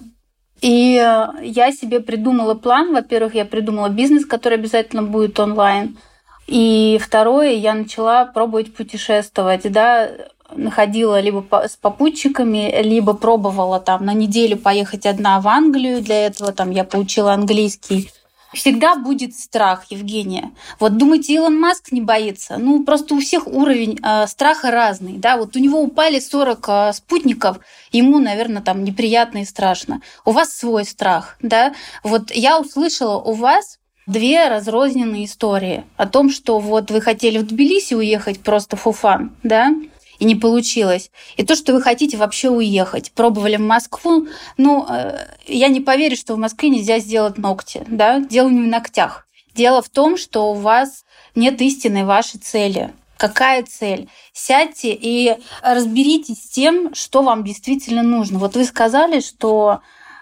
И 0.63 0.97
э, 0.97 1.45
я 1.45 1.73
себе 1.73 2.01
придумала 2.01 2.55
план. 2.55 2.95
Во-первых, 2.95 3.35
я 3.35 3.45
придумала 3.45 3.89
бизнес, 3.89 4.25
который 4.25 4.55
обязательно 4.55 5.03
будет 5.03 5.39
онлайн. 5.39 5.99
И 6.47 6.99
второе, 7.03 7.53
я 7.53 7.75
начала 7.75 8.25
пробовать 8.25 8.75
путешествовать. 8.75 9.71
Да, 9.71 10.09
находила 10.55 11.21
либо 11.21 11.45
с 11.69 11.77
попутчиками, 11.77 12.83
либо 12.83 13.15
пробовала 13.15 13.81
там 13.81 14.05
на 14.05 14.15
неделю 14.15 14.57
поехать 14.57 15.07
одна 15.07 15.41
в 15.41 15.49
Англию. 15.49 16.01
Для 16.01 16.27
этого 16.27 16.53
там 16.53 16.71
я 16.71 16.85
получила 16.85 17.33
английский 17.33 18.11
всегда 18.53 18.97
будет 18.97 19.35
страх, 19.35 19.85
Евгения. 19.91 20.53
Вот 20.79 20.97
думаете, 20.97 21.35
Илон 21.35 21.59
Маск 21.59 21.93
не 21.93 22.01
боится? 22.01 22.57
Ну, 22.59 22.85
просто 22.85 23.15
у 23.15 23.21
всех 23.21 23.47
уровень 23.47 23.99
э, 24.03 24.27
страха 24.27 24.71
разный, 24.71 25.19
да. 25.19 25.37
Вот 25.37 25.57
у 25.57 25.59
него 25.59 25.81
упали 25.81 26.19
40 26.19 26.69
э, 26.69 26.93
спутников, 26.93 27.59
ему, 27.93 28.19
наверное, 28.19 28.63
там 28.63 28.85
неприятно 28.85 29.39
и 29.39 29.45
страшно. 29.45 30.01
У 30.25 30.33
вас 30.33 30.53
свой 30.53 30.85
страх, 30.85 31.37
да. 31.41 31.75
Вот 32.03 32.31
я 32.31 32.59
услышала 32.61 33.17
у 33.17 33.33
вас 33.33 33.79
две 34.07 34.49
разрозненные 34.49 35.25
истории 35.25 35.85
о 35.97 36.07
том, 36.07 36.31
что 36.31 36.59
вот 36.59 36.91
вы 36.91 37.01
хотели 37.01 37.39
в 37.39 37.47
Тбилиси 37.47 37.95
уехать 37.95 38.41
просто 38.41 38.77
фуфан, 38.77 39.33
да, 39.43 39.73
и 40.19 40.25
не 40.25 40.35
получилось. 40.35 41.11
И 41.37 41.45
то, 41.45 41.57
что 41.57 41.73
вы 41.73 41.83
хотите 41.83 42.17
вообще 42.17 42.49
уехать. 42.49 43.13
Пробовали 43.13 43.57
в 43.57 43.61
Москву. 43.61 44.27
Ну, 44.57 44.87
э, 44.89 45.27
я 45.47 45.69
не 45.69 45.81
поверю, 45.81 46.17
что 46.17 46.35
в 46.35 46.39
Москве 46.39 46.69
нельзя 46.69 46.99
сделать 46.99 47.39
ногти. 47.39 47.85
Да? 47.89 48.21
Дело 48.21 48.49
не 48.49 48.63
в 48.63 48.67
ногтях. 48.67 49.27
Дело 49.55 49.83
в 49.83 49.89
том, 49.89 50.17
что 50.17 50.51
у 50.51 50.55
вас 50.55 51.05
нет 51.35 51.61
истинной 51.61 52.05
вашей 52.05 52.39
цели. 52.39 52.93
Какая 53.17 53.63
цель? 53.63 54.09
Сядьте 54.33 54.93
и 54.93 55.37
разберитесь 55.63 56.43
с 56.43 56.49
тем, 56.49 56.95
что 56.95 57.23
вам 57.23 57.45
действительно 57.45 58.03
нужно. 58.03 58.39
Вот 58.39 58.57
вы 58.57 58.65
сказали, 58.65 59.21
что 59.21 59.81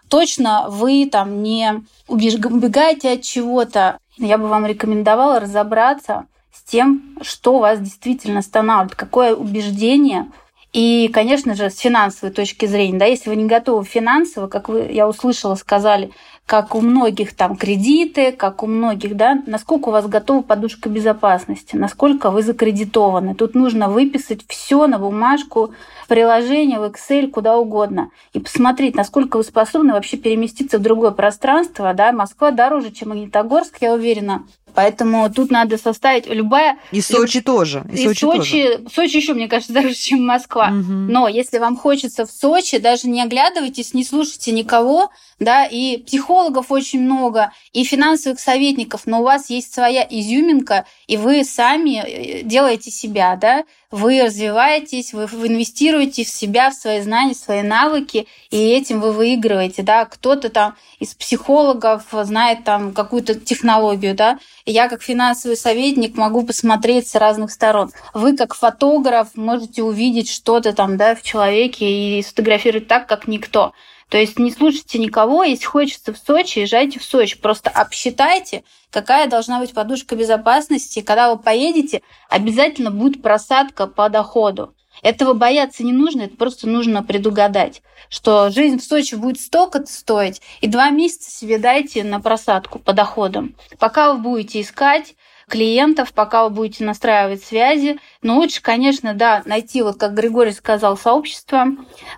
точно 0.09 0.67
вы 0.69 1.09
там 1.11 1.43
не 1.43 1.83
убегаете 2.07 3.13
от 3.13 3.23
чего-то. 3.23 3.99
Я 4.17 4.39
бы 4.39 4.47
вам 4.47 4.65
рекомендовала 4.67 5.41
разобраться, 5.41 6.27
тем, 6.67 7.17
что 7.23 7.59
вас 7.59 7.81
действительно 7.81 8.41
останавливает, 8.41 8.95
какое 8.95 9.35
убеждение. 9.35 10.27
И, 10.73 11.09
конечно 11.13 11.55
же, 11.55 11.71
с 11.71 11.79
финансовой 11.79 12.35
точки 12.35 12.67
зрения, 12.67 12.99
да, 12.99 13.05
если 13.05 13.31
вы 13.31 13.37
не 13.37 13.47
готовы 13.47 13.85
финансово, 13.85 14.49
как 14.49 14.69
вы, 14.69 14.89
я 14.91 15.09
услышала, 15.09 15.55
сказали, 15.55 16.11
как 16.47 16.75
у 16.75 16.81
многих 16.81 17.35
там 17.35 17.57
кредиты, 17.57 18.33
как 18.33 18.63
у 18.65 18.67
многих, 18.67 19.17
да, 19.17 19.41
насколько 19.47 19.89
у 19.89 19.93
вас 19.93 20.07
готова 20.09 20.43
подушка 20.43 20.89
безопасности, 20.89 21.77
насколько 21.77 22.31
вы 22.31 22.43
закредитованы. 22.43 23.37
Тут 23.37 23.55
нужно 23.55 23.89
выписать 23.89 24.45
все 24.49 24.87
на 24.89 24.99
бумажку, 24.99 25.73
приложение 26.09 26.81
в 26.81 26.83
Excel, 26.83 27.29
куда 27.31 27.57
угодно, 27.57 28.11
и 28.33 28.41
посмотреть, 28.41 28.95
насколько 28.97 29.37
вы 29.37 29.45
способны 29.45 29.93
вообще 29.93 30.17
переместиться 30.17 30.79
в 30.79 30.83
другое 30.83 31.13
пространство. 31.13 31.95
Да? 31.95 32.11
Москва 32.13 32.51
дороже, 32.51 32.91
чем 32.91 33.11
Магнитогорск, 33.11 33.79
я 33.81 33.95
уверена. 33.95 34.45
Поэтому 34.75 35.31
тут 35.31 35.51
надо 35.51 35.79
составить 35.79 36.27
любая... 36.27 36.79
И 36.91 37.01
Сочи 37.01 37.37
люб... 37.37 37.47
тоже. 37.47 37.85
И, 37.93 37.95
и 37.95 38.05
Сочи, 38.05 38.21
Сочи, 38.21 38.63
тоже. 38.63 38.89
Сочи 38.93 39.17
еще, 39.17 39.35
мне 39.35 39.49
кажется, 39.49 39.73
дороже, 39.75 39.95
чем 39.95 40.25
Москва. 40.27 40.69
Угу. 40.69 40.93
Но 40.93 41.29
если 41.29 41.59
вам 41.59 41.77
хочется 41.77 42.27
в 42.27 42.31
Сочи, 42.31 42.79
даже 42.79 43.09
не 43.09 43.23
оглядывайтесь, 43.23 43.95
не 43.95 44.05
слушайте 44.05 44.53
никого, 44.53 45.11
да, 45.39 45.65
и 45.65 45.99
психологов 45.99 46.71
очень 46.71 47.01
много, 47.01 47.53
и 47.73 47.85
финансовых 47.85 48.41
советников, 48.41 49.03
но 49.07 49.21
у 49.21 49.25
вас 49.25 49.51
есть 49.51 49.73
своя 49.73 50.07
изюминка, 50.09 50.87
и 51.07 51.17
вы 51.17 51.45
сами 51.45 52.03
э, 52.05 52.43
делаете 52.43 52.91
себя, 52.91 53.37
да, 53.37 53.65
вы 53.95 54.21
развиваетесь, 54.21 55.13
вы, 55.13 55.27
инвестируете 55.47 56.25
в 56.25 56.29
себя, 56.29 56.71
в 56.71 56.75
свои 56.75 57.01
знания, 57.01 57.35
в 57.35 57.37
свои 57.37 57.63
навыки, 57.63 58.27
и 58.51 58.59
этим 58.71 59.01
вы 59.01 59.13
выигрываете, 59.13 59.83
да. 59.85 60.05
Кто-то 60.05 60.49
там 60.49 60.75
из 60.99 61.15
психологов 61.15 62.03
знает 62.11 62.65
там 62.65 62.93
какую-то 62.93 63.37
технологию, 63.37 64.17
да. 64.17 64.41
Я 64.67 64.89
как 64.89 65.01
финансовый 65.01 65.57
советник 65.57 66.17
могу 66.17 66.43
посмотреть 66.43 67.07
с 67.07 67.15
разных 67.15 67.53
сторон. 67.53 67.93
Вы 68.15 68.37
как 68.37 68.55
фотограф 68.55 69.29
можете 69.37 69.85
увидеть 69.85 70.29
что-то 70.29 70.73
там, 70.73 70.97
да, 70.97 71.15
в 71.15 71.23
человеке 71.23 72.19
и 72.19 72.23
сфотографировать 72.23 72.89
так, 72.89 73.07
как 73.07 73.29
никто. 73.29 73.75
То 74.09 74.19
есть 74.19 74.39
не 74.39 74.51
слушайте 74.51 74.99
никого, 74.99 75.43
если 75.43 75.65
хочется 75.65 76.13
в 76.13 76.19
Сочи, 76.19 76.61
езжайте 76.61 76.99
в 76.99 77.05
Сочи. 77.05 77.39
Просто 77.39 77.71
обсчитайте, 77.71 78.65
какая 78.91 79.29
должна 79.29 79.59
быть 79.59 79.73
подушка 79.73 80.17
безопасности. 80.17 81.01
Когда 81.01 81.35
вы 81.35 81.41
поедете, 81.41 82.03
обязательно 82.29 82.91
будет 82.91 83.23
просадка 83.23 83.87
по 83.87 84.09
доходу. 84.09 84.75
Этого 85.03 85.35
бояться 85.35 85.83
не 85.83 85.93
нужно, 85.93 86.23
это 86.23 86.37
просто 86.37 86.69
нужно 86.69 87.03
предугадать, 87.03 87.83
что 88.09 88.51
жизнь 88.51 88.79
в 88.79 88.85
Сочи 88.85 89.17
будет 89.17 89.41
столько-то 89.41 89.87
стоить, 89.87 90.41
и 90.61 90.69
два 90.69 90.91
месяца 90.91 91.31
себе 91.31 91.59
дайте 91.59 92.05
на 92.05 92.21
просадку 92.21 92.79
по 92.79 92.93
доходам. 92.93 93.57
Пока 93.79 94.13
вы 94.13 94.21
будете 94.21 94.61
искать, 94.61 95.15
клиентов, 95.49 96.13
пока 96.13 96.45
вы 96.45 96.51
будете 96.51 96.85
настраивать 96.85 97.45
связи. 97.45 97.99
Но 98.23 98.37
лучше, 98.37 98.63
конечно, 98.63 99.15
да, 99.15 99.43
найти, 99.45 99.83
вот 99.83 99.99
как 99.99 100.15
Григорий 100.15 100.53
сказал, 100.53 100.97
сообщество. 100.97 101.67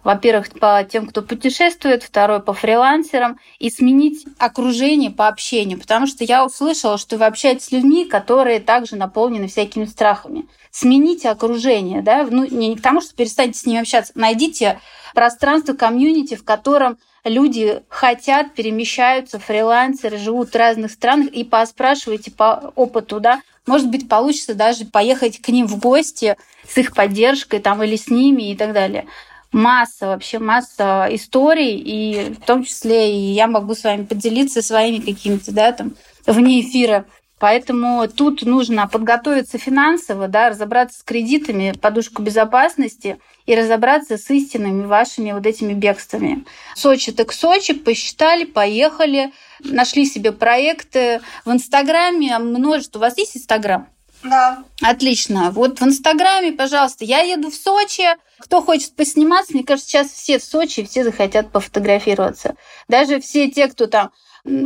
Во-первых, 0.04 0.50
по 0.58 0.84
тем, 0.84 1.06
кто 1.06 1.22
путешествует, 1.22 2.02
второе, 2.02 2.40
по 2.40 2.52
фрилансерам, 2.52 3.38
и 3.58 3.70
сменить 3.70 4.26
окружение 4.38 5.10
по 5.10 5.28
общению. 5.28 5.78
Потому 5.78 6.06
что 6.06 6.24
я 6.24 6.44
услышала, 6.44 6.98
что 6.98 7.16
вы 7.16 7.26
общаетесь 7.26 7.66
с 7.66 7.72
людьми, 7.72 8.04
которые 8.04 8.60
также 8.60 8.96
наполнены 8.96 9.48
всякими 9.48 9.84
страхами. 9.84 10.46
Смените 10.70 11.30
окружение, 11.30 12.02
да, 12.02 12.26
ну, 12.30 12.44
не 12.44 12.76
к 12.76 12.82
тому, 12.82 13.00
что 13.00 13.14
перестаньте 13.14 13.58
с 13.58 13.64
ними 13.64 13.80
общаться, 13.80 14.12
найдите 14.14 14.80
пространство, 15.14 15.72
комьюнити, 15.72 16.34
в 16.34 16.44
котором 16.44 16.98
люди 17.28 17.82
хотят, 17.88 18.54
перемещаются, 18.54 19.38
фрилансеры, 19.38 20.18
живут 20.18 20.50
в 20.50 20.56
разных 20.56 20.90
странах, 20.90 21.28
и 21.28 21.44
поспрашивайте 21.44 22.30
по 22.30 22.72
опыту, 22.74 23.20
да, 23.20 23.42
может 23.66 23.90
быть, 23.90 24.08
получится 24.08 24.54
даже 24.54 24.84
поехать 24.84 25.40
к 25.40 25.48
ним 25.48 25.66
в 25.66 25.78
гости 25.78 26.36
с 26.68 26.78
их 26.78 26.94
поддержкой 26.94 27.58
там 27.58 27.82
или 27.82 27.96
с 27.96 28.08
ними 28.08 28.50
и 28.50 28.56
так 28.56 28.72
далее. 28.72 29.06
Масса, 29.52 30.08
вообще 30.08 30.38
масса 30.38 31.08
историй, 31.10 31.76
и 31.76 32.34
в 32.34 32.44
том 32.44 32.64
числе 32.64 33.12
и 33.12 33.32
я 33.32 33.46
могу 33.46 33.74
с 33.74 33.84
вами 33.84 34.04
поделиться 34.04 34.62
своими 34.62 34.98
какими-то, 34.98 35.52
да, 35.52 35.72
там, 35.72 35.92
вне 36.26 36.60
эфира 36.60 37.06
Поэтому 37.38 38.08
тут 38.08 38.42
нужно 38.42 38.88
подготовиться 38.88 39.58
финансово, 39.58 40.26
да, 40.26 40.48
разобраться 40.50 41.00
с 41.00 41.02
кредитами, 41.02 41.74
подушку 41.78 42.22
безопасности 42.22 43.18
и 43.44 43.54
разобраться 43.54 44.16
с 44.16 44.30
истинными 44.30 44.86
вашими 44.86 45.32
вот 45.32 45.44
этими 45.44 45.74
бегствами. 45.74 46.46
Сочи 46.74 47.12
так 47.12 47.32
Сочи, 47.32 47.74
посчитали, 47.74 48.44
поехали, 48.44 49.32
нашли 49.60 50.06
себе 50.06 50.32
проекты. 50.32 51.20
В 51.44 51.52
Инстаграме 51.52 52.38
множество. 52.38 52.98
У 52.98 53.02
вас 53.02 53.18
есть 53.18 53.36
Инстаграм? 53.36 53.86
Да. 54.22 54.64
Отлично. 54.80 55.50
Вот 55.50 55.80
в 55.80 55.84
Инстаграме, 55.84 56.52
пожалуйста, 56.52 57.04
я 57.04 57.20
еду 57.20 57.50
в 57.50 57.54
Сочи. 57.54 58.04
Кто 58.38 58.62
хочет 58.62 58.94
посниматься, 58.96 59.52
мне 59.52 59.64
кажется, 59.64 59.90
сейчас 59.90 60.10
все 60.10 60.38
в 60.38 60.44
Сочи, 60.44 60.84
все 60.84 61.04
захотят 61.04 61.52
пофотографироваться. 61.52 62.56
Даже 62.88 63.20
все 63.20 63.50
те, 63.50 63.68
кто 63.68 63.86
там 63.86 64.10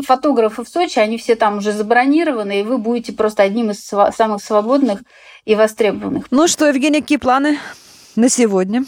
фотографы 0.07 0.64
в 0.64 0.69
Сочи, 0.69 0.99
они 0.99 1.19
все 1.19 1.37
там 1.37 1.59
уже 1.59 1.73
забронированы, 1.73 2.61
и 2.61 2.62
вы 2.62 2.79
будете 2.79 3.12
просто 3.12 3.43
одним 3.43 3.71
из 3.71 3.85
самых 3.85 4.43
свободных 4.43 5.03
и 5.45 5.55
востребованных. 5.55 6.27
Ну 6.31 6.49
что, 6.49 6.66
Евгения, 6.66 7.01
какие 7.01 7.19
планы 7.19 7.59
на 8.16 8.29
сегодня? 8.29 8.85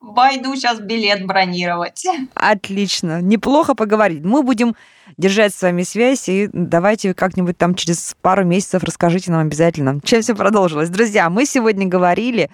Пойду 0.00 0.54
сейчас 0.56 0.80
билет 0.80 1.26
бронировать. 1.26 2.04
Отлично. 2.34 3.22
Неплохо 3.22 3.74
поговорить. 3.74 4.24
Мы 4.24 4.42
будем 4.42 4.74
держать 5.16 5.54
с 5.54 5.62
вами 5.62 5.84
связь, 5.84 6.28
и 6.28 6.50
давайте 6.52 7.14
как-нибудь 7.14 7.56
там 7.56 7.74
через 7.76 8.16
пару 8.20 8.44
месяцев 8.44 8.82
расскажите 8.82 9.30
нам 9.30 9.42
обязательно, 9.42 10.00
чем 10.02 10.22
все 10.22 10.34
продолжилось. 10.34 10.90
Друзья, 10.90 11.30
мы 11.30 11.46
сегодня 11.46 11.86
говорили 11.86 12.50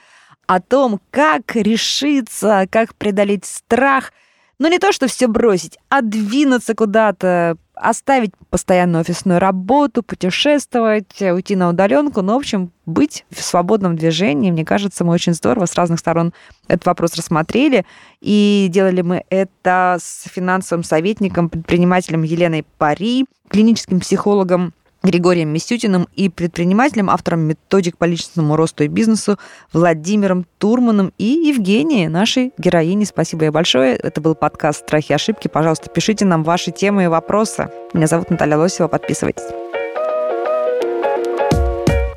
о 0.47 0.61
том, 0.61 1.01
как 1.11 1.57
решиться, 1.57 2.66
как 2.71 2.94
преодолеть 2.94 3.44
страх– 3.44 4.12
но 4.59 4.68
не 4.68 4.79
то, 4.79 4.92
что 4.92 5.07
все 5.07 5.29
бросить, 5.29 5.79
а 5.88 6.03
двинуться 6.03 6.75
куда-то, 6.75 7.57
оставить 7.75 8.33
постоянную 8.51 9.03
офисную 9.03 9.38
работу, 9.38 10.03
путешествовать, 10.03 11.21
уйти 11.21 11.55
на 11.55 11.68
удаленку, 11.68 12.23
ну, 12.23 12.35
в 12.35 12.38
общем, 12.38 12.73
быть 12.87 13.25
в 13.31 13.40
свободном 13.40 13.97
движении. 13.97 14.51
Мне 14.51 14.64
кажется, 14.64 15.05
мы 15.05 15.12
очень 15.12 15.35
здорово 15.35 15.66
с 15.66 15.75
разных 15.75 16.01
сторон 16.01 16.33
этот 16.66 16.87
вопрос 16.87 17.14
рассмотрели. 17.14 17.85
И 18.21 18.66
делали 18.71 19.03
мы 19.03 19.25
это 19.31 19.99
с 20.01 20.25
финансовым 20.29 20.83
советником, 20.83 21.49
предпринимателем 21.49 22.23
Еленой 22.23 22.64
Пари, 22.79 23.27
клиническим 23.49 24.01
психологом 24.01 24.73
Григорием 25.02 25.48
Мисютиным 25.50 26.08
и 26.14 26.28
предпринимателем, 26.28 27.11
автором 27.11 27.40
методик 27.40 27.96
по 27.96 28.04
личностному 28.04 28.56
росту 28.56 28.84
и 28.84 28.88
бизнесу 28.88 29.38
Владимиром 29.72 30.46
Турманом 30.58 31.12
и 31.18 31.24
Евгенией, 31.24 32.08
нашей 32.08 32.52
героине. 32.58 33.06
Спасибо 33.06 33.44
ей 33.44 33.50
большое. 33.50 33.96
Это 33.96 34.20
был 34.20 34.34
подкаст 34.34 34.80
«Страхи 34.80 35.12
и 35.12 35.14
ошибки». 35.14 35.48
Пожалуйста, 35.48 35.88
пишите 35.88 36.24
нам 36.24 36.42
ваши 36.42 36.72
темы 36.72 37.04
и 37.04 37.06
вопросы. 37.06 37.70
Меня 37.94 38.06
зовут 38.06 38.30
Наталья 38.30 38.56
Лосева. 38.56 38.88
Подписывайтесь. 38.88 39.44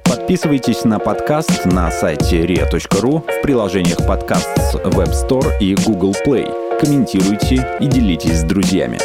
Подписывайтесь 0.04 0.86
на 0.86 0.98
подкаст 0.98 1.66
на 1.66 1.92
сайте 1.92 2.46
ria.ru 2.46 3.20
в 3.20 3.42
приложениях 3.42 3.98
подкаст 4.08 4.50
с 4.58 4.76
Web 4.76 5.12
Store 5.12 5.52
и 5.60 5.76
Google 5.76 6.16
Play. 6.26 6.80
Комментируйте 6.80 7.78
и 7.80 7.86
делитесь 7.86 8.40
с 8.40 8.44
друзьями. 8.44 8.98